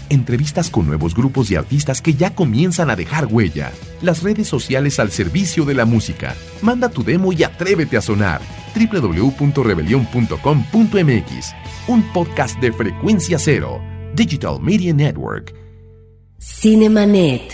Entrevistas 0.10 0.70
con 0.70 0.86
nuevos 0.86 1.16
grupos 1.16 1.50
y 1.50 1.56
artistas 1.56 2.02
que 2.02 2.14
ya 2.14 2.36
comienzan 2.36 2.92
a 2.92 2.96
dejar 2.96 3.26
huella. 3.26 3.72
Las 4.02 4.22
redes 4.22 4.48
sociales 4.48 5.00
al 5.00 5.10
servicio 5.10 5.66
de 5.66 5.74
la 5.74 5.86
música. 5.86 6.36
Manda 6.62 6.90
tu 6.90 7.04
demo 7.04 7.34
y 7.34 7.44
atrévete 7.44 7.98
a 7.98 8.02
sonar. 8.02 8.42
www.rebelión.com.mx. 8.76 11.54
Un 11.88 12.14
podcast 12.14 12.60
de 12.60 12.72
frecuencia 12.72 13.40
cero. 13.40 13.82
Digital 14.16 14.60
Media 14.60 14.94
Network. 14.94 15.54
Cinemanet. 16.40 17.54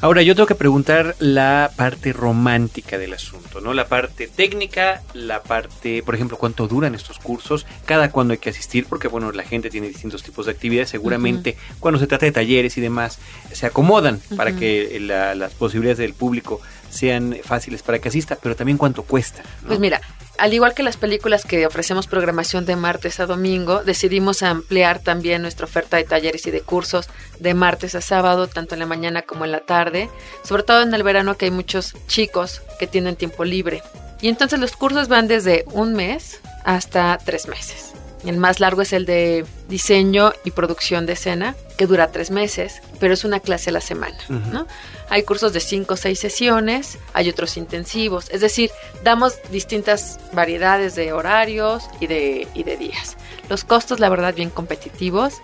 Ahora 0.00 0.20
yo 0.20 0.34
tengo 0.34 0.46
que 0.46 0.54
preguntar 0.54 1.16
la 1.18 1.70
parte 1.76 2.12
romántica 2.12 2.98
del 2.98 3.14
asunto, 3.14 3.62
¿no? 3.62 3.72
La 3.72 3.86
parte 3.88 4.28
técnica, 4.28 5.02
la 5.14 5.42
parte, 5.42 6.02
por 6.02 6.14
ejemplo, 6.14 6.36
cuánto 6.36 6.68
duran 6.68 6.94
estos 6.94 7.18
cursos, 7.18 7.64
cada 7.86 8.10
cuándo 8.10 8.32
hay 8.32 8.38
que 8.38 8.50
asistir, 8.50 8.84
porque 8.86 9.08
bueno, 9.08 9.32
la 9.32 9.44
gente 9.44 9.70
tiene 9.70 9.88
distintos 9.88 10.22
tipos 10.22 10.44
de 10.44 10.52
actividades, 10.52 10.90
seguramente 10.90 11.56
cuando 11.80 11.98
se 11.98 12.06
trata 12.06 12.26
de 12.26 12.32
talleres 12.32 12.76
y 12.76 12.82
demás, 12.82 13.18
se 13.52 13.64
acomodan 13.64 14.20
para 14.36 14.54
que 14.54 14.98
la- 15.00 15.34
las 15.34 15.54
posibilidades 15.54 15.98
del 15.98 16.12
público 16.12 16.60
sean 16.90 17.38
fáciles 17.42 17.82
para 17.82 17.98
que 17.98 18.08
asista, 18.08 18.36
pero 18.42 18.54
también 18.56 18.76
cuánto 18.76 19.04
cuesta. 19.04 19.42
¿no? 19.62 19.68
Pues 19.68 19.80
mira, 19.80 20.02
al 20.38 20.52
igual 20.52 20.74
que 20.74 20.82
las 20.82 20.96
películas 20.96 21.44
que 21.44 21.66
ofrecemos 21.66 22.06
programación 22.06 22.66
de 22.66 22.76
martes 22.76 23.20
a 23.20 23.26
domingo, 23.26 23.84
decidimos 23.84 24.42
ampliar 24.42 24.98
también 24.98 25.42
nuestra 25.42 25.66
oferta 25.66 25.96
de 25.96 26.04
talleres 26.04 26.46
y 26.46 26.50
de 26.50 26.60
cursos 26.60 27.08
de 27.38 27.54
martes 27.54 27.94
a 27.94 28.00
sábado, 28.00 28.46
tanto 28.48 28.74
en 28.74 28.80
la 28.80 28.86
mañana 28.86 29.22
como 29.22 29.44
en 29.44 29.52
la 29.52 29.60
tarde, 29.60 30.10
sobre 30.42 30.62
todo 30.62 30.82
en 30.82 30.92
el 30.92 31.02
verano 31.02 31.36
que 31.36 31.46
hay 31.46 31.50
muchos 31.50 31.94
chicos 32.08 32.62
que 32.78 32.86
tienen 32.86 33.16
tiempo 33.16 33.44
libre. 33.44 33.82
Y 34.20 34.28
entonces 34.28 34.58
los 34.58 34.72
cursos 34.72 35.08
van 35.08 35.28
desde 35.28 35.64
un 35.72 35.94
mes 35.94 36.40
hasta 36.64 37.18
tres 37.24 37.46
meses. 37.46 37.92
El 38.24 38.38
más 38.38 38.60
largo 38.60 38.82
es 38.82 38.92
el 38.92 39.06
de 39.06 39.44
diseño 39.68 40.32
y 40.44 40.50
producción 40.50 41.06
de 41.06 41.12
escena, 41.12 41.54
que 41.76 41.86
dura 41.86 42.10
tres 42.10 42.30
meses, 42.30 42.80
pero 42.98 43.14
es 43.14 43.24
una 43.24 43.40
clase 43.40 43.70
a 43.70 43.72
la 43.72 43.80
semana. 43.80 44.16
¿no? 44.28 44.66
Hay 45.10 45.24
cursos 45.24 45.52
de 45.52 45.60
cinco 45.60 45.94
o 45.94 45.96
seis 45.96 46.18
sesiones, 46.20 46.98
hay 47.12 47.28
otros 47.28 47.56
intensivos, 47.56 48.30
es 48.30 48.40
decir, 48.40 48.70
damos 49.02 49.34
distintas 49.50 50.18
variedades 50.32 50.94
de 50.94 51.12
horarios 51.12 51.84
y 52.00 52.06
de, 52.06 52.48
y 52.54 52.62
de 52.62 52.76
días. 52.76 53.16
Los 53.48 53.64
costos, 53.64 54.00
la 54.00 54.08
verdad, 54.08 54.34
bien 54.34 54.50
competitivos. 54.50 55.34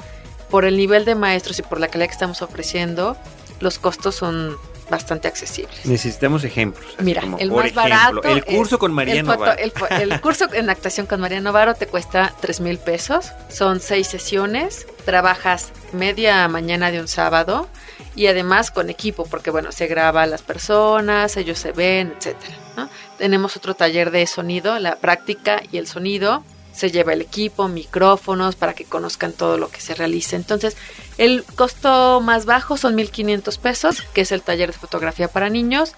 Por 0.49 0.64
el 0.64 0.76
nivel 0.76 1.04
de 1.04 1.14
maestros 1.14 1.60
y 1.60 1.62
por 1.62 1.78
la 1.78 1.87
calidad 1.87 2.08
que 2.08 2.14
estamos 2.14 2.42
ofreciendo, 2.42 3.16
los 3.60 3.78
costos 3.78 4.16
son 4.16 4.56
bastante 4.90 5.28
accesibles. 5.28 5.87
Necesitamos 5.87 6.44
ejemplos. 6.44 6.94
Mira, 6.99 7.23
como, 7.23 7.38
el 7.38 7.50
más 7.50 7.66
ejemplo, 7.66 7.82
barato. 7.82 8.23
El 8.28 8.44
curso 8.44 8.75
es- 8.75 8.78
con 8.80 8.99
el, 8.99 9.25
foto- 9.25 9.38
Novaro. 9.38 9.61
el, 9.61 10.20
curso 10.20 10.47
en 10.52 10.68
actuación 10.70 11.06
con 11.06 11.20
María 11.20 11.40
Novaro 11.40 11.75
te 11.75 11.87
cuesta 11.87 12.35
3 12.40 12.61
mil 12.61 12.78
pesos. 12.78 13.30
Son 13.49 13.80
seis 13.80 14.09
sesiones. 14.09 14.87
Trabajas 15.04 15.70
media 15.92 16.47
mañana 16.49 16.90
de 16.90 17.00
un 17.00 17.09
sábado. 17.09 17.68
Y 18.16 18.26
además 18.26 18.70
con 18.70 18.90
equipo, 18.90 19.25
porque 19.25 19.50
bueno, 19.50 19.70
se 19.73 19.87
graba 19.87 20.23
a 20.23 20.26
las 20.26 20.42
personas, 20.42 21.37
ellos 21.37 21.59
se 21.59 21.73
ven, 21.73 22.12
etcétera. 22.18 22.56
¿no? 22.76 22.90
Tenemos 23.18 23.56
otro 23.56 23.75
taller 23.75 24.11
de 24.11 24.26
sonido, 24.26 24.78
la 24.80 24.97
práctica 24.97 25.62
y 25.70 25.78
el 25.78 25.87
sonido. 25.87 26.42
Se 26.80 26.90
lleva 26.90 27.12
el 27.12 27.20
equipo, 27.20 27.68
micrófonos, 27.68 28.56
para 28.56 28.72
que 28.72 28.87
conozcan 28.87 29.34
todo 29.34 29.58
lo 29.58 29.68
que 29.68 29.82
se 29.82 29.94
realiza. 29.94 30.37
Entonces, 30.37 30.78
el 31.18 31.44
costo 31.56 32.22
más 32.22 32.46
bajo 32.46 32.78
son 32.78 32.96
1.500 32.96 33.58
pesos, 33.58 34.02
que 34.14 34.22
es 34.22 34.32
el 34.32 34.40
taller 34.40 34.72
de 34.72 34.78
fotografía 34.78 35.28
para 35.28 35.50
niños, 35.50 35.92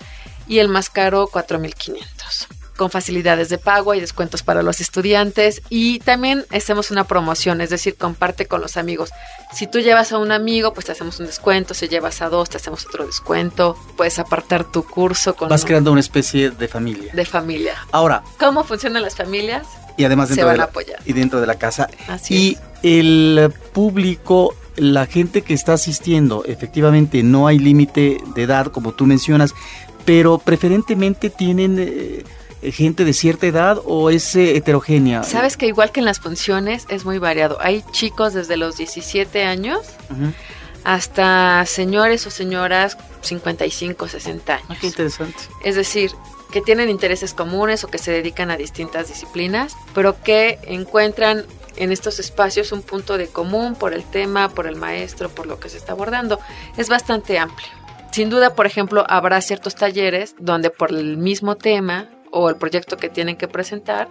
y 0.48 0.58
el 0.58 0.66
más 0.66 0.90
caro 0.90 1.28
4.500 1.28 2.48
con 2.76 2.90
facilidades 2.90 3.48
de 3.48 3.58
pago 3.58 3.94
y 3.94 4.00
descuentos 4.00 4.42
para 4.42 4.62
los 4.62 4.80
estudiantes 4.80 5.62
y 5.68 6.00
también 6.00 6.44
hacemos 6.50 6.90
una 6.90 7.04
promoción, 7.04 7.60
es 7.60 7.70
decir, 7.70 7.96
comparte 7.96 8.46
con 8.46 8.60
los 8.60 8.76
amigos. 8.76 9.10
Si 9.52 9.68
tú 9.68 9.78
llevas 9.78 10.10
a 10.10 10.18
un 10.18 10.32
amigo, 10.32 10.72
pues 10.72 10.86
te 10.86 10.92
hacemos 10.92 11.20
un 11.20 11.26
descuento, 11.26 11.74
si 11.74 11.86
llevas 11.86 12.22
a 12.22 12.28
dos, 12.28 12.48
te 12.50 12.56
hacemos 12.56 12.84
otro 12.86 13.06
descuento, 13.06 13.76
puedes 13.96 14.18
apartar 14.18 14.64
tu 14.64 14.84
curso 14.84 15.36
con 15.36 15.48
Vas 15.48 15.64
creando 15.64 15.92
una 15.92 16.00
especie 16.00 16.50
de 16.50 16.66
familia. 16.66 17.12
de 17.12 17.24
familia. 17.24 17.76
Ahora, 17.92 18.24
¿Cómo 18.38 18.64
funcionan 18.64 19.02
las 19.02 19.14
familias? 19.14 19.66
Y 19.96 20.04
además 20.04 20.28
dentro, 20.28 20.49
de 20.49 20.56
la, 20.56 20.64
a 20.64 20.66
apoyar. 20.66 21.00
y 21.04 21.12
dentro 21.12 21.40
de 21.40 21.46
la 21.46 21.56
casa. 21.56 21.88
Así 22.08 22.34
y 22.34 22.52
es. 22.52 22.61
el 22.82 23.52
público, 23.72 24.54
la 24.76 25.06
gente 25.06 25.42
que 25.42 25.54
está 25.54 25.75
asistiendo, 25.75 26.44
efectivamente 26.46 27.22
no 27.22 27.46
hay 27.46 27.58
límite 27.58 28.18
de 28.34 28.42
edad, 28.42 28.66
como 28.66 28.92
tú 28.92 29.06
mencionas, 29.06 29.54
pero 30.04 30.38
preferentemente 30.38 31.30
tienen 31.30 31.76
eh, 31.78 32.25
gente 32.70 33.04
de 33.04 33.12
cierta 33.12 33.46
edad 33.46 33.78
o 33.84 34.11
es 34.11 34.37
eh, 34.37 34.56
heterogénea. 34.56 35.25
Sabes 35.25 35.56
que 35.56 35.66
igual 35.66 35.90
que 35.90 36.00
en 36.00 36.06
las 36.06 36.20
funciones 36.20 36.87
es 36.88 37.04
muy 37.04 37.18
variado. 37.18 37.58
Hay 37.61 37.84
chicos 37.90 38.34
desde 38.34 38.56
los 38.56 38.76
17 38.76 39.44
años 39.44 39.80
hasta 40.84 41.64
señores 41.66 42.26
o 42.26 42.30
señoras 42.30 42.96
55, 43.22 44.08
60 44.08 44.54
años. 44.54 44.66
Ah, 44.68 44.76
qué 44.80 44.87
interesante. 44.87 45.38
Es 45.64 45.76
decir, 45.76 46.12
que 46.52 46.61
tienen 46.61 46.88
intereses 46.88 47.35
comunes 47.35 47.82
o 47.82 47.88
que 47.88 47.99
se 47.99 48.12
dedican 48.12 48.50
a 48.52 48.56
distintas 48.56 49.09
disciplinas, 49.09 49.75
pero 49.94 50.23
que 50.23 50.59
encuentran 50.64 51.44
en 51.76 51.90
estos 51.90 52.18
espacios 52.21 52.71
un 52.71 52.82
punto 52.82 53.16
de 53.18 53.26
común 53.28 53.75
por 53.75 53.94
el 53.94 54.04
tema, 54.04 54.50
por 54.50 54.66
el 54.66 54.76
maestro, 54.76 55.30
por 55.30 55.47
lo 55.47 55.59
que 55.59 55.68
se 55.71 55.78
está 55.78 55.92
abordando. 55.92 56.38
Es 56.76 56.88
bastante 56.88 57.38
amplio. 57.38 57.68
Sin 58.12 58.28
duda, 58.28 58.54
por 58.54 58.66
ejemplo, 58.66 59.04
habrá 59.09 59.40
ciertos 59.40 59.75
talleres 59.75 60.35
donde 60.38 60.68
por 60.71 60.90
el 60.90 61.16
mismo 61.16 61.56
tema 61.56 62.11
o 62.30 62.50
el 62.50 62.56
proyecto 62.56 62.99
que 62.99 63.09
tienen 63.09 63.37
que 63.37 63.49
presentar, 63.49 64.09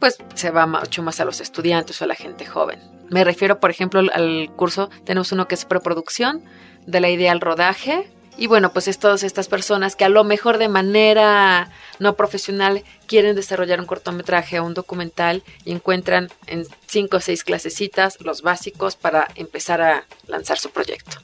pues 0.00 0.16
se 0.34 0.50
va 0.50 0.66
mucho 0.66 1.02
más 1.02 1.20
a 1.20 1.24
los 1.26 1.40
estudiantes 1.40 2.00
o 2.00 2.04
a 2.04 2.06
la 2.06 2.14
gente 2.14 2.46
joven. 2.46 2.80
Me 3.10 3.22
refiero, 3.22 3.60
por 3.60 3.70
ejemplo, 3.70 4.00
al- 4.00 4.50
curso, 4.56 4.88
tenemos 5.04 5.30
uno 5.32 5.46
que 5.46 5.54
es 5.54 5.66
preproducción, 5.66 6.42
de 6.86 7.00
la 7.00 7.10
idea 7.10 7.32
al 7.32 7.40
rodaje, 7.42 8.10
y 8.36 8.46
bueno, 8.48 8.72
pues 8.72 8.88
es 8.88 8.98
todas 8.98 9.22
estas 9.22 9.48
personas 9.48 9.96
que 9.96 10.04
a 10.04 10.08
lo 10.08 10.24
mejor 10.24 10.58
de 10.58 10.68
manera 10.68 11.70
no 11.98 12.16
profesional 12.16 12.82
quieren 13.06 13.36
desarrollar 13.36 13.78
un 13.80 13.86
cortometraje 13.86 14.58
o 14.58 14.64
un 14.64 14.74
documental 14.74 15.42
y 15.64 15.72
encuentran 15.72 16.28
en 16.46 16.64
cinco 16.86 17.18
o 17.18 17.20
seis 17.20 17.44
clasecitas 17.44 18.18
los 18.20 18.42
básicos 18.42 18.96
para 18.96 19.28
empezar 19.36 19.80
a 19.82 20.04
lanzar 20.26 20.58
su 20.58 20.70
proyecto. 20.70 21.18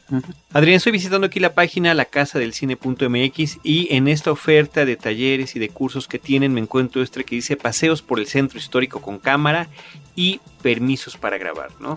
Adrián, 0.52 0.76
estoy 0.76 0.92
visitando 0.92 1.26
aquí 1.26 1.40
la 1.40 1.54
página 1.54 1.94
lacasadelcine.mx 1.94 3.58
y 3.62 3.94
en 3.94 4.08
esta 4.08 4.30
oferta 4.30 4.84
de 4.84 4.96
talleres 4.96 5.56
y 5.56 5.58
de 5.58 5.68
cursos 5.68 6.06
que 6.08 6.18
tienen 6.18 6.52
me 6.54 6.60
encuentro 6.60 7.02
este 7.02 7.24
que 7.24 7.34
dice 7.36 7.56
paseos 7.56 8.02
por 8.02 8.18
el 8.20 8.26
centro 8.26 8.58
histórico 8.58 9.00
con 9.00 9.18
cámara 9.18 9.68
y 10.16 10.40
permisos 10.62 11.16
para 11.16 11.38
grabar, 11.38 11.70
¿no? 11.80 11.96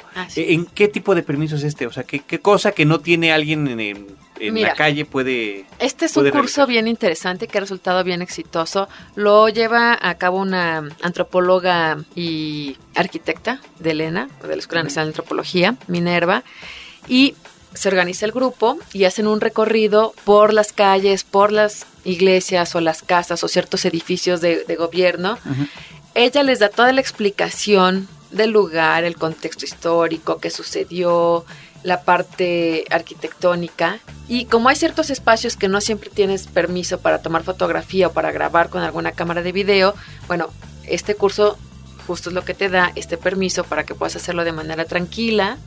¿En 0.49 0.65
qué 0.65 0.87
tipo 0.87 1.13
de 1.15 1.23
permiso 1.23 1.55
es 1.55 1.63
este? 1.63 1.87
O 1.87 1.91
sea, 1.91 2.03
¿qué, 2.03 2.19
qué 2.19 2.39
cosa 2.39 2.71
que 2.71 2.85
no 2.85 2.99
tiene 2.99 3.33
alguien 3.33 3.67
en, 3.67 3.79
en- 3.79 4.22
en 4.39 4.53
Mira. 4.53 4.69
la 4.69 4.75
calle 4.75 5.05
puede... 5.05 5.65
Este 5.79 6.05
es 6.05 6.17
un 6.17 6.23
curso 6.29 6.37
realizar? 6.37 6.67
bien 6.67 6.87
interesante 6.87 7.47
que 7.47 7.57
ha 7.57 7.61
resultado 7.61 8.03
bien 8.03 8.21
exitoso. 8.21 8.87
Lo 9.15 9.49
lleva 9.49 9.97
a 10.01 10.15
cabo 10.15 10.39
una 10.39 10.89
antropóloga 11.01 11.97
y 12.15 12.77
arquitecta 12.95 13.59
de 13.79 13.91
Elena, 13.91 14.29
de 14.41 14.55
la 14.55 14.55
Escuela 14.55 14.83
Nacional 14.83 15.07
de 15.07 15.11
Antropología, 15.11 15.75
Minerva, 15.87 16.43
y 17.07 17.35
se 17.73 17.89
organiza 17.89 18.25
el 18.25 18.31
grupo 18.31 18.77
y 18.93 19.05
hacen 19.05 19.27
un 19.27 19.41
recorrido 19.41 20.13
por 20.25 20.53
las 20.53 20.73
calles, 20.73 21.23
por 21.23 21.51
las 21.51 21.85
iglesias 22.05 22.75
o 22.75 22.81
las 22.81 23.01
casas 23.01 23.43
o 23.43 23.47
ciertos 23.47 23.85
edificios 23.85 24.41
de, 24.41 24.63
de 24.65 24.75
gobierno. 24.75 25.37
Ella 26.15 26.43
les 26.43 26.59
da 26.59 26.69
toda 26.69 26.91
la 26.91 27.01
explicación 27.01 28.07
del 28.33 28.51
lugar, 28.51 29.03
el 29.03 29.15
contexto 29.15 29.65
histórico, 29.65 30.39
qué 30.39 30.49
sucedió, 30.49 31.45
la 31.83 32.01
parte 32.01 32.85
arquitectónica. 32.89 33.99
Y 34.27 34.45
como 34.45 34.69
hay 34.69 34.75
ciertos 34.75 35.09
espacios 35.09 35.55
que 35.55 35.67
no 35.67 35.81
siempre 35.81 36.09
tienes 36.09 36.47
permiso 36.47 36.99
para 36.99 37.21
tomar 37.21 37.43
fotografía 37.43 38.07
o 38.07 38.13
para 38.13 38.31
grabar 38.31 38.69
con 38.69 38.81
alguna 38.81 39.11
cámara 39.11 39.41
de 39.41 39.51
video, 39.51 39.93
bueno, 40.27 40.49
este 40.85 41.15
curso 41.15 41.57
justo 42.07 42.29
es 42.29 42.35
lo 42.35 42.43
que 42.43 42.53
te 42.53 42.69
da 42.69 42.91
este 42.95 43.17
permiso 43.17 43.63
para 43.63 43.85
que 43.85 43.95
puedas 43.95 44.15
hacerlo 44.15 44.43
de 44.43 44.51
manera 44.51 44.85
tranquila 44.85 45.57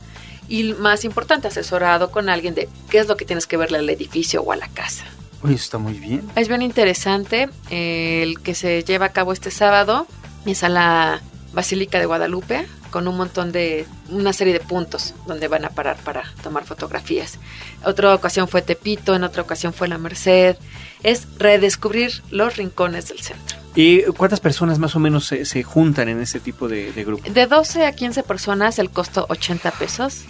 y 0.47 0.73
más 0.73 1.03
importante, 1.03 1.47
asesorado 1.47 2.11
con 2.11 2.29
alguien 2.29 2.55
de 2.55 2.69
qué 2.89 2.99
es 2.99 3.07
lo 3.07 3.17
que 3.17 3.25
tienes 3.25 3.47
que 3.47 3.57
verle 3.57 3.79
al 3.79 3.89
edificio 3.89 4.41
o 4.41 4.51
a 4.51 4.55
la 4.55 4.67
casa. 4.69 5.03
Uy, 5.43 5.53
está 5.53 5.77
muy 5.77 5.93
bien. 5.93 6.27
Es 6.35 6.47
bien 6.47 6.61
interesante 6.61 7.49
el 7.69 8.39
que 8.39 8.55
se 8.55 8.83
lleva 8.83 9.07
a 9.07 9.11
cabo 9.13 9.33
este 9.33 9.51
sábado. 9.51 10.07
Es 10.45 10.63
a 10.63 10.69
la 10.69 11.21
Basílica 11.53 11.99
de 11.99 12.05
Guadalupe 12.05 12.67
con 12.89 13.07
un 13.07 13.17
montón 13.17 13.51
de, 13.51 13.85
una 14.09 14.33
serie 14.33 14.53
de 14.53 14.59
puntos 14.59 15.13
donde 15.25 15.47
van 15.47 15.65
a 15.65 15.69
parar 15.69 15.97
para 15.97 16.23
tomar 16.41 16.65
fotografías. 16.65 17.37
Otra 17.83 18.13
ocasión 18.13 18.47
fue 18.47 18.61
Tepito, 18.61 19.15
en 19.15 19.23
otra 19.23 19.41
ocasión 19.41 19.73
fue 19.73 19.87
La 19.87 19.97
Merced. 19.97 20.55
Es 21.03 21.27
redescubrir 21.37 22.23
los 22.31 22.57
rincones 22.57 23.09
del 23.09 23.19
centro. 23.19 23.57
¿Y 23.75 24.03
cuántas 24.03 24.39
personas 24.39 24.79
más 24.79 24.95
o 24.95 24.99
menos 24.99 25.25
se, 25.25 25.45
se 25.45 25.61
juntan 25.63 26.09
en 26.09 26.21
ese 26.21 26.39
tipo 26.39 26.67
de, 26.67 26.91
de 26.91 27.03
grupo? 27.03 27.29
De 27.29 27.45
12 27.45 27.85
a 27.85 27.91
15 27.91 28.23
personas, 28.23 28.79
el 28.79 28.89
costo 28.89 29.25
80 29.29 29.71
pesos. 29.71 30.23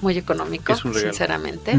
Muy 0.00 0.16
económico, 0.16 0.72
Es 0.72 0.84
un 0.84 0.94
regalo. 0.94 1.12
sinceramente. 1.12 1.76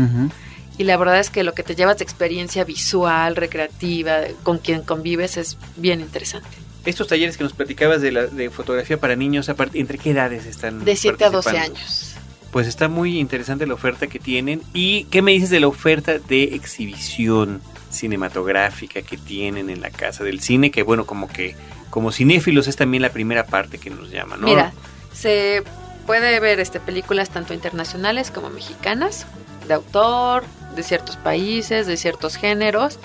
Y 0.77 0.86
la 0.86 0.96
verdad 0.96 1.19
es 1.19 1.29
que 1.29 1.43
lo 1.43 1.53
que 1.53 1.63
te 1.63 1.75
llevas 1.75 1.98
de 1.98 2.05
experiencia 2.05 2.63
visual, 2.63 3.36
recreativa, 3.36 4.19
con 4.43 4.60
quien 4.60 4.81
convives, 4.81 5.36
es 5.36 5.58
bien 5.75 6.00
interesante. 6.00 6.50
Estos 6.86 7.07
talleres 7.07 7.38
que 7.38 7.43
nos 7.43 7.53
platicabas 7.53 8.01
de, 8.01 8.12
la, 8.12 8.25
de 8.25 8.50
fotografía 8.50 9.00
para 9.00 9.15
niños, 9.15 9.50
¿entre 9.74 9.98
qué 9.98 10.12
edades 10.12 10.45
están? 10.45 10.86
De 10.86 10.95
7 10.95 11.25
a 11.25 11.29
12 11.29 11.50
participando? 11.50 11.79
años. 11.79 12.15
Pues 12.51 12.67
está 12.67 12.88
muy 12.88 13.19
interesante 13.19 13.67
la 13.67 13.74
oferta 13.74 14.07
que 14.07 14.19
tienen. 14.19 14.62
¿Y 14.74 15.03
qué 15.05 15.21
me 15.21 15.31
dices 15.31 15.50
de 15.50 15.59
la 15.59 15.67
oferta 15.67 16.17
de 16.17 16.55
exhibición 16.55 17.62
cinematográfica 17.91 19.01
que 19.01 19.17
tienen 19.17 19.69
en 19.69 19.81
la 19.81 19.91
Casa 19.91 20.24
del 20.24 20.39
Cine? 20.39 20.71
Que 20.71 20.83
bueno, 20.83 21.05
como 21.05 21.27
que 21.27 21.55
como 21.89 22.12
cinéfilos 22.12 22.67
es 22.67 22.75
también 22.75 23.01
la 23.01 23.12
primera 23.12 23.45
parte 23.45 23.77
que 23.77 23.89
nos 23.89 24.09
llama, 24.09 24.38
¿no? 24.38 24.48
Mira, 24.48 24.74
se 25.13 25.63
puede 26.05 26.39
ver 26.39 26.59
este 26.59 26.79
películas 26.79 27.29
tanto 27.29 27.53
internacionales 27.53 28.31
como 28.31 28.50
mexicanas, 28.50 29.25
de 29.67 29.74
autor, 29.74 30.43
de 30.75 30.83
ciertos 30.83 31.17
países, 31.17 31.88
de 31.88 31.98
ciertos 31.98 32.36
géneros. 32.36 33.00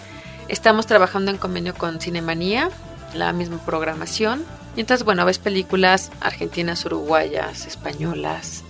Estamos 0.49 0.87
trabajando 0.87 1.31
en 1.31 1.39
convenio 1.39 1.75
con 1.75 2.01
Cinemanía, 2.01 2.71
la 3.15 3.33
misma 3.33 3.59
programación. 3.65 4.45
Y 4.77 4.81
entonces, 4.81 5.05
bueno, 5.05 5.25
ves 5.25 5.39
películas 5.39 6.11
argentinas, 6.21 6.85
uruguayas, 6.85 7.67
españolas. 7.67 8.63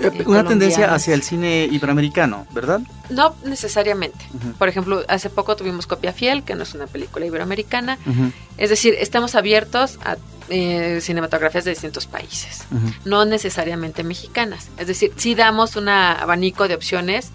Eh, 0.00 0.10
Eh, 0.12 0.24
Una 0.26 0.44
tendencia 0.44 0.92
hacia 0.92 1.14
el 1.14 1.22
cine 1.22 1.68
iberoamericano, 1.70 2.46
¿verdad? 2.52 2.80
No 3.10 3.36
necesariamente. 3.44 4.26
Por 4.58 4.68
ejemplo, 4.68 5.04
hace 5.06 5.30
poco 5.30 5.54
tuvimos 5.54 5.86
Copia 5.86 6.12
Fiel, 6.12 6.42
que 6.42 6.56
no 6.56 6.64
es 6.64 6.74
una 6.74 6.88
película 6.88 7.24
iberoamericana. 7.26 7.96
Es 8.58 8.70
decir, 8.70 8.96
estamos 8.98 9.36
abiertos 9.36 9.98
a 10.04 10.16
eh, 10.48 10.98
cinematografías 11.00 11.64
de 11.64 11.70
distintos 11.70 12.06
países. 12.06 12.64
no 13.04 13.24
necesariamente 13.24 14.02
mexicanas. 14.02 14.66
Es 14.78 14.88
decir, 14.88 15.12
sí 15.16 15.36
damos 15.36 15.76
un 15.76 15.88
abanico 15.88 16.66
de 16.66 16.74
opciones 16.74 17.30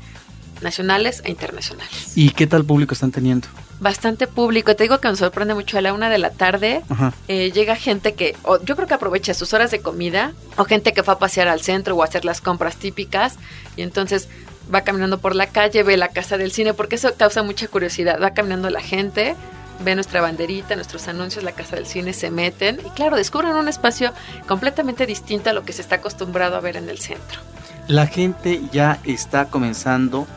nacionales 0.61 1.21
e 1.23 1.31
internacionales. 1.31 2.11
¿Y 2.15 2.31
qué 2.31 2.45
tal 2.45 2.65
público 2.65 2.93
están 2.93 3.11
teniendo? 3.11 3.47
Bastante 3.79 4.27
público. 4.27 4.75
Te 4.75 4.83
digo 4.83 4.99
que 4.99 5.07
nos 5.07 5.19
sorprende 5.19 5.53
mucho 5.53 5.77
a 5.77 5.81
la 5.81 5.93
una 5.93 6.09
de 6.09 6.17
la 6.17 6.31
tarde. 6.31 6.81
Eh, 7.27 7.51
llega 7.51 7.75
gente 7.75 8.13
que, 8.13 8.35
o 8.43 8.61
yo 8.61 8.75
creo 8.75 8.87
que 8.87 8.93
aprovecha 8.93 9.33
sus 9.33 9.53
horas 9.53 9.71
de 9.71 9.81
comida, 9.81 10.33
o 10.57 10.65
gente 10.65 10.91
que 10.91 11.01
fue 11.01 11.13
a 11.13 11.19
pasear 11.19 11.47
al 11.47 11.61
centro 11.61 11.95
o 11.95 12.01
a 12.01 12.05
hacer 12.05 12.25
las 12.25 12.41
compras 12.41 12.75
típicas, 12.75 13.37
y 13.77 13.81
entonces 13.81 14.27
va 14.73 14.81
caminando 14.81 15.19
por 15.19 15.33
la 15.33 15.47
calle, 15.47 15.83
ve 15.83 15.95
la 15.95 16.09
casa 16.09 16.37
del 16.37 16.51
cine, 16.51 16.73
porque 16.73 16.95
eso 16.95 17.13
causa 17.15 17.41
mucha 17.41 17.67
curiosidad. 17.67 18.21
Va 18.21 18.31
caminando 18.31 18.69
la 18.69 18.81
gente, 18.81 19.35
ve 19.83 19.95
nuestra 19.95 20.19
banderita, 20.19 20.75
nuestros 20.75 21.07
anuncios, 21.07 21.45
la 21.45 21.53
casa 21.53 21.77
del 21.77 21.85
cine, 21.85 22.11
se 22.13 22.31
meten, 22.31 22.79
y 22.85 22.89
claro, 22.89 23.15
descubren 23.15 23.55
un 23.55 23.69
espacio 23.69 24.13
completamente 24.45 25.05
distinto 25.05 25.49
a 25.49 25.53
lo 25.53 25.63
que 25.63 25.71
se 25.73 25.81
está 25.81 25.95
acostumbrado 25.95 26.57
a 26.57 26.59
ver 26.59 26.75
en 26.75 26.89
el 26.89 26.99
centro. 26.99 27.39
La 27.87 28.07
gente 28.07 28.61
ya 28.71 28.99
está 29.05 29.45
comenzando 29.45 30.27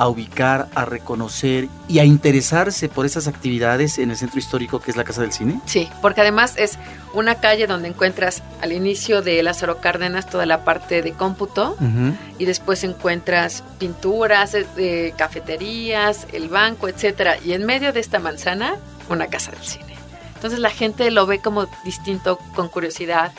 a 0.00 0.08
ubicar, 0.08 0.70
a 0.74 0.86
reconocer 0.86 1.68
y 1.86 1.98
a 1.98 2.06
interesarse 2.06 2.88
por 2.88 3.04
esas 3.04 3.28
actividades 3.28 3.98
en 3.98 4.10
el 4.10 4.16
centro 4.16 4.38
histórico 4.38 4.80
que 4.80 4.90
es 4.90 4.96
la 4.96 5.04
Casa 5.04 5.20
del 5.20 5.30
Cine. 5.30 5.60
Sí, 5.66 5.90
porque 6.00 6.22
además 6.22 6.54
es 6.56 6.78
una 7.12 7.34
calle 7.34 7.66
donde 7.66 7.88
encuentras 7.88 8.42
al 8.62 8.72
inicio 8.72 9.20
de 9.20 9.42
Lázaro 9.42 9.82
Cárdenas 9.82 10.24
toda 10.24 10.46
la 10.46 10.64
parte 10.64 11.02
de 11.02 11.12
cómputo 11.12 11.76
y 12.38 12.46
después 12.46 12.82
encuentras 12.82 13.62
pinturas, 13.78 14.54
eh, 14.54 15.12
cafeterías, 15.18 16.26
el 16.32 16.48
banco, 16.48 16.88
etcétera, 16.88 17.36
y 17.44 17.52
en 17.52 17.66
medio 17.66 17.92
de 17.92 18.00
esta 18.00 18.20
manzana 18.20 18.76
una 19.10 19.26
casa 19.26 19.50
del 19.50 19.62
cine. 19.64 19.96
Entonces 20.34 20.60
la 20.60 20.70
gente 20.70 21.10
lo 21.10 21.26
ve 21.26 21.40
como 21.40 21.66
distinto, 21.84 22.38
con 22.54 22.70
curiosidad 22.70 23.32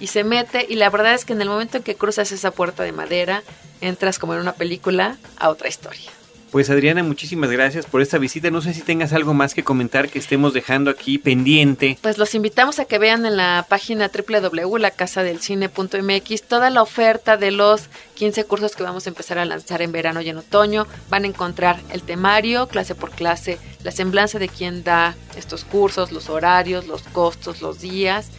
y 0.00 0.06
se 0.06 0.24
mete 0.24 0.64
y 0.66 0.76
la 0.76 0.88
verdad 0.88 1.12
es 1.12 1.26
que 1.26 1.34
en 1.34 1.42
el 1.42 1.50
momento 1.50 1.76
en 1.76 1.82
que 1.82 1.94
cruzas 1.94 2.32
esa 2.32 2.52
puerta 2.52 2.84
de 2.84 2.92
madera 2.92 3.42
entras 3.80 4.18
como 4.18 4.34
en 4.34 4.40
una 4.40 4.52
película 4.52 5.16
a 5.38 5.48
otra 5.48 5.68
historia. 5.68 6.10
Pues 6.56 6.70
Adriana, 6.70 7.02
muchísimas 7.02 7.50
gracias 7.50 7.86
por 7.86 8.00
esta 8.00 8.18
visita. 8.18 8.50
No 8.50 8.62
sé 8.62 8.72
si 8.72 8.80
tengas 8.80 9.12
algo 9.12 9.34
más 9.34 9.52
que 9.52 9.64
comentar 9.64 10.08
que 10.08 10.20
estemos 10.20 10.54
dejando 10.54 10.90
aquí 10.90 11.18
pendiente. 11.18 11.98
Pues 12.00 12.18
los 12.18 12.32
invitamos 12.34 12.78
a 12.78 12.84
que 12.84 12.98
vean 12.98 13.26
en 13.26 13.36
la 13.36 13.66
página 13.68 14.08
www.lacasadelcine.mx 14.10 16.42
toda 16.44 16.70
la 16.70 16.82
oferta 16.82 17.36
de 17.36 17.50
los 17.50 17.88
15 18.14 18.44
cursos 18.44 18.76
que 18.76 18.84
vamos 18.84 19.06
a 19.06 19.08
empezar 19.10 19.38
a 19.38 19.44
lanzar 19.44 19.82
en 19.82 19.90
verano 19.90 20.20
y 20.20 20.28
en 20.30 20.38
otoño. 20.38 20.86
Van 21.10 21.24
a 21.24 21.26
encontrar 21.26 21.80
el 21.90 22.02
temario, 22.02 22.68
clase 22.68 22.94
por 22.94 23.10
clase, 23.10 23.58
la 23.82 23.90
semblanza 23.90 24.38
de 24.38 24.48
quién 24.48 24.84
da 24.84 25.16
estos 25.36 25.64
cursos, 25.64 26.12
los 26.12 26.30
horarios, 26.30 26.86
los 26.86 27.02
costos, 27.02 27.60
los 27.60 27.80
días, 27.80 28.30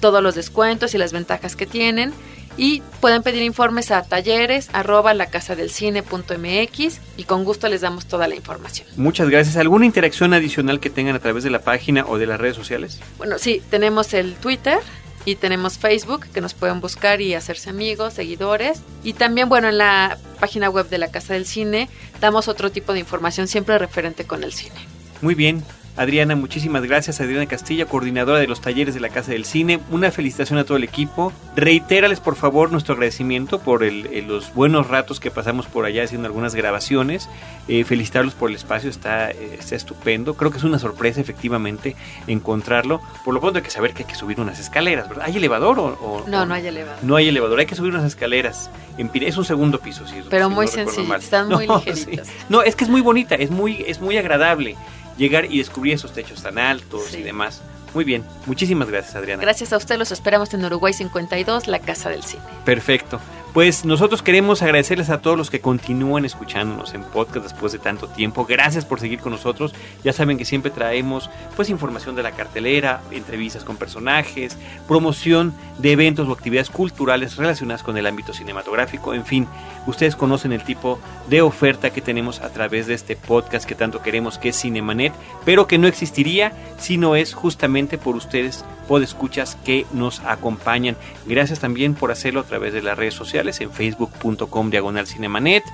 todos 0.00 0.20
los 0.22 0.34
descuentos 0.34 0.94
y 0.94 0.98
las 0.98 1.12
ventajas 1.12 1.56
que 1.56 1.66
tienen. 1.66 2.12
Y 2.56 2.82
pueden 3.00 3.22
pedir 3.22 3.42
informes 3.42 3.90
a 3.90 4.02
talleres 4.02 4.68
arroba 4.72 5.12
lacasadelcine.mx 5.14 7.00
y 7.16 7.24
con 7.24 7.44
gusto 7.44 7.68
les 7.68 7.80
damos 7.80 8.06
toda 8.06 8.28
la 8.28 8.36
información. 8.36 8.86
Muchas 8.96 9.28
gracias. 9.28 9.56
¿Alguna 9.56 9.86
interacción 9.86 10.32
adicional 10.34 10.80
que 10.80 10.90
tengan 10.90 11.16
a 11.16 11.18
través 11.18 11.42
de 11.44 11.50
la 11.50 11.60
página 11.60 12.04
o 12.06 12.18
de 12.18 12.26
las 12.26 12.40
redes 12.40 12.56
sociales? 12.56 13.00
Bueno, 13.18 13.38
sí, 13.38 13.60
tenemos 13.70 14.14
el 14.14 14.34
Twitter 14.34 14.78
y 15.24 15.36
tenemos 15.36 15.78
Facebook 15.78 16.26
que 16.32 16.40
nos 16.40 16.54
pueden 16.54 16.80
buscar 16.80 17.20
y 17.20 17.34
hacerse 17.34 17.70
amigos, 17.70 18.14
seguidores. 18.14 18.82
Y 19.02 19.14
también, 19.14 19.48
bueno, 19.48 19.68
en 19.68 19.78
la 19.78 20.18
página 20.38 20.68
web 20.68 20.88
de 20.88 20.98
la 20.98 21.10
Casa 21.10 21.34
del 21.34 21.46
Cine 21.46 21.88
damos 22.20 22.48
otro 22.48 22.70
tipo 22.70 22.92
de 22.92 23.00
información 23.00 23.48
siempre 23.48 23.78
referente 23.78 24.24
con 24.24 24.44
el 24.44 24.52
cine. 24.52 24.76
Muy 25.22 25.34
bien. 25.34 25.64
Adriana, 25.96 26.34
muchísimas 26.34 26.82
gracias. 26.84 27.20
Adriana 27.20 27.46
Castilla, 27.46 27.86
coordinadora 27.86 28.40
de 28.40 28.48
los 28.48 28.60
talleres 28.60 28.94
de 28.94 29.00
la 29.00 29.10
Casa 29.10 29.30
del 29.30 29.44
Cine. 29.44 29.78
Una 29.92 30.10
felicitación 30.10 30.58
a 30.58 30.64
todo 30.64 30.76
el 30.76 30.82
equipo. 30.82 31.32
Reitérales, 31.54 32.18
por 32.18 32.34
favor, 32.34 32.72
nuestro 32.72 32.94
agradecimiento 32.94 33.60
por 33.60 33.84
el- 33.84 34.06
el- 34.08 34.26
los 34.26 34.52
buenos 34.54 34.88
ratos 34.88 35.20
que 35.20 35.30
pasamos 35.30 35.66
por 35.66 35.84
allá 35.84 36.02
haciendo 36.02 36.26
algunas 36.26 36.56
grabaciones. 36.56 37.28
Eh, 37.68 37.84
felicitarlos 37.84 38.34
por 38.34 38.50
el 38.50 38.56
espacio, 38.56 38.90
está, 38.90 39.30
eh, 39.30 39.56
está 39.58 39.76
estupendo. 39.76 40.34
Creo 40.34 40.50
que 40.50 40.58
es 40.58 40.64
una 40.64 40.80
sorpresa, 40.80 41.20
efectivamente, 41.20 41.94
encontrarlo. 42.26 43.00
Por 43.24 43.32
lo 43.32 43.40
pronto 43.40 43.58
hay 43.58 43.62
que 43.64 43.70
saber 43.70 43.92
que 43.94 44.02
hay 44.02 44.08
que 44.08 44.16
subir 44.16 44.40
unas 44.40 44.58
escaleras, 44.58 45.08
¿verdad? 45.08 45.26
¿Hay 45.28 45.36
elevador 45.36 45.78
o...? 45.78 45.84
o- 45.84 46.24
No, 46.28 46.44
no 46.44 46.54
hay 46.54 46.66
elevador. 46.66 46.98
No 47.04 47.14
hay 47.14 47.28
elevador, 47.28 47.60
hay 47.60 47.66
que 47.66 47.76
subir 47.76 47.92
unas 47.94 48.04
escaleras. 48.04 48.68
En 48.98 49.10
es 49.14 49.36
un 49.36 49.44
segundo 49.44 49.78
piso, 49.78 50.04
sí. 50.08 50.16
Pero 50.28 50.48
si 50.48 50.54
muy 50.54 50.66
no 50.66 50.72
sencillo, 50.72 51.14
están 51.14 51.48
muy 51.50 51.68
ligeritas. 51.68 52.26
sí. 52.26 52.32
No, 52.48 52.62
es 52.62 52.74
que 52.74 52.82
es 52.84 52.90
muy 52.90 53.00
bonita, 53.00 53.36
es 53.36 53.50
muy, 53.50 53.84
es 53.86 54.00
muy 54.00 54.16
agradable 54.18 54.76
llegar 55.16 55.46
y 55.52 55.58
descubrir 55.58 55.94
esos 55.94 56.12
techos 56.12 56.42
tan 56.42 56.58
altos 56.58 57.04
Sí. 57.10 57.18
y 57.18 57.22
demás. 57.22 57.62
Muy 57.94 58.04
bien, 58.04 58.24
muchísimas 58.46 58.88
gracias 58.90 59.14
Adriana. 59.14 59.40
Gracias 59.42 59.72
a 59.72 59.76
usted, 59.76 59.96
los 59.98 60.10
esperamos 60.10 60.52
en 60.54 60.64
Uruguay 60.64 60.92
52, 60.92 61.68
la 61.68 61.78
Casa 61.78 62.10
del 62.10 62.24
Cine. 62.24 62.42
Perfecto. 62.64 63.20
Pues 63.54 63.84
nosotros 63.84 64.20
queremos 64.20 64.62
agradecerles 64.62 65.10
a 65.10 65.20
todos 65.20 65.38
los 65.38 65.48
que 65.48 65.60
continúan 65.60 66.24
escuchándonos 66.24 66.92
en 66.92 67.04
podcast 67.04 67.44
después 67.44 67.70
de 67.70 67.78
tanto 67.78 68.08
tiempo. 68.08 68.46
Gracias 68.46 68.84
por 68.84 68.98
seguir 68.98 69.20
con 69.20 69.30
nosotros. 69.30 69.72
Ya 70.02 70.12
saben 70.12 70.38
que 70.38 70.44
siempre 70.44 70.72
traemos 70.72 71.30
pues 71.54 71.70
información 71.70 72.16
de 72.16 72.24
la 72.24 72.32
cartelera, 72.32 73.00
entrevistas 73.12 73.62
con 73.62 73.76
personajes, 73.76 74.58
promoción 74.88 75.54
de 75.78 75.92
eventos 75.92 76.26
o 76.26 76.32
actividades 76.32 76.68
culturales 76.68 77.36
relacionadas 77.36 77.84
con 77.84 77.96
el 77.96 78.08
ámbito 78.08 78.32
cinematográfico. 78.32 79.14
En 79.14 79.24
fin, 79.24 79.46
ustedes 79.86 80.16
conocen 80.16 80.52
el 80.52 80.64
tipo 80.64 80.98
de 81.28 81.40
oferta 81.40 81.90
que 81.90 82.00
tenemos 82.00 82.40
a 82.40 82.48
través 82.48 82.88
de 82.88 82.94
este 82.94 83.14
podcast 83.14 83.68
que 83.68 83.76
tanto 83.76 84.02
queremos 84.02 84.36
que 84.36 84.48
es 84.48 84.60
Cinemanet, 84.60 85.12
pero 85.44 85.68
que 85.68 85.78
no 85.78 85.86
existiría 85.86 86.52
si 86.76 86.96
no 86.96 87.14
es 87.14 87.34
justamente 87.34 87.98
por 87.98 88.16
ustedes 88.16 88.64
podescuchas 88.84 89.56
que 89.64 89.86
nos 89.92 90.20
acompañan. 90.20 90.96
Gracias 91.26 91.60
también 91.60 91.94
por 91.94 92.10
hacerlo 92.10 92.40
a 92.40 92.44
través 92.44 92.72
de 92.72 92.82
las 92.82 92.96
redes 92.96 93.14
sociales 93.14 93.60
en 93.60 93.70
facebook.com 93.70 94.70
diagonal 94.70 95.06
cinemanet, 95.06 95.64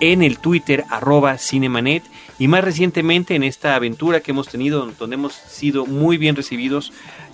en 0.00 0.22
el 0.22 0.38
Twitter 0.38 0.84
arroba 0.90 1.38
cinemanet 1.38 2.02
y 2.38 2.48
más 2.48 2.64
recientemente 2.64 3.34
en 3.34 3.44
esta 3.44 3.76
aventura 3.76 4.20
que 4.20 4.32
hemos 4.32 4.48
tenido 4.48 4.86
donde 4.98 5.14
hemos 5.14 5.32
sido 5.32 5.86
muy 5.86 6.16
bien 6.16 6.34
recibidos 6.34 6.92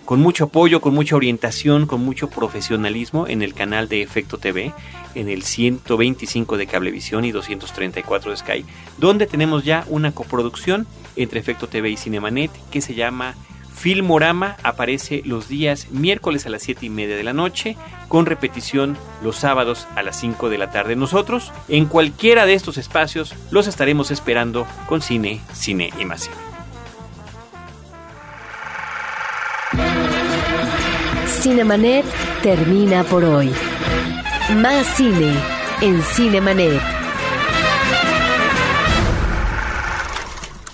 con 0.08 0.20
mucho 0.20 0.44
apoyo, 0.44 0.80
con 0.80 0.94
mucha 0.94 1.16
orientación, 1.16 1.86
con 1.86 2.02
mucho 2.02 2.30
profesionalismo 2.30 3.26
en 3.26 3.42
el 3.42 3.52
canal 3.52 3.90
de 3.90 4.00
Efecto 4.00 4.38
TV, 4.38 4.72
en 5.14 5.28
el 5.28 5.42
125 5.42 6.56
de 6.56 6.66
Cablevisión 6.66 7.26
y 7.26 7.30
234 7.30 8.30
de 8.30 8.36
Sky, 8.38 8.64
donde 8.96 9.26
tenemos 9.26 9.64
ya 9.64 9.84
una 9.88 10.12
coproducción 10.12 10.86
entre 11.14 11.40
Efecto 11.40 11.68
TV 11.68 11.90
y 11.90 11.98
Cinemanet 11.98 12.50
que 12.70 12.80
se 12.80 12.94
llama 12.94 13.34
Filmorama 13.78 14.56
aparece 14.64 15.22
los 15.24 15.48
días 15.48 15.88
miércoles 15.90 16.46
a 16.46 16.50
las 16.50 16.62
7 16.62 16.86
y 16.86 16.90
media 16.90 17.16
de 17.16 17.22
la 17.22 17.32
noche, 17.32 17.76
con 18.08 18.26
repetición 18.26 18.96
los 19.22 19.36
sábados 19.36 19.86
a 19.94 20.02
las 20.02 20.18
5 20.18 20.50
de 20.50 20.58
la 20.58 20.72
tarde. 20.72 20.96
Nosotros, 20.96 21.52
en 21.68 21.86
cualquiera 21.86 22.44
de 22.44 22.54
estos 22.54 22.76
espacios, 22.76 23.36
los 23.52 23.68
estaremos 23.68 24.10
esperando 24.10 24.66
con 24.88 25.00
cine, 25.00 25.40
cine 25.52 25.92
y 25.96 26.04
más 26.04 26.22
cine. 26.22 26.36
Cinemanet 31.40 32.04
termina 32.42 33.04
por 33.04 33.22
hoy. 33.22 33.52
Más 34.56 34.86
cine 34.96 35.34
en 35.80 36.02
Cinemanet. 36.02 36.98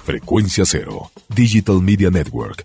Frecuencia 0.04 0.64
Cero, 0.66 1.10
Digital 1.28 1.80
Media 1.80 2.10
Network, 2.10 2.64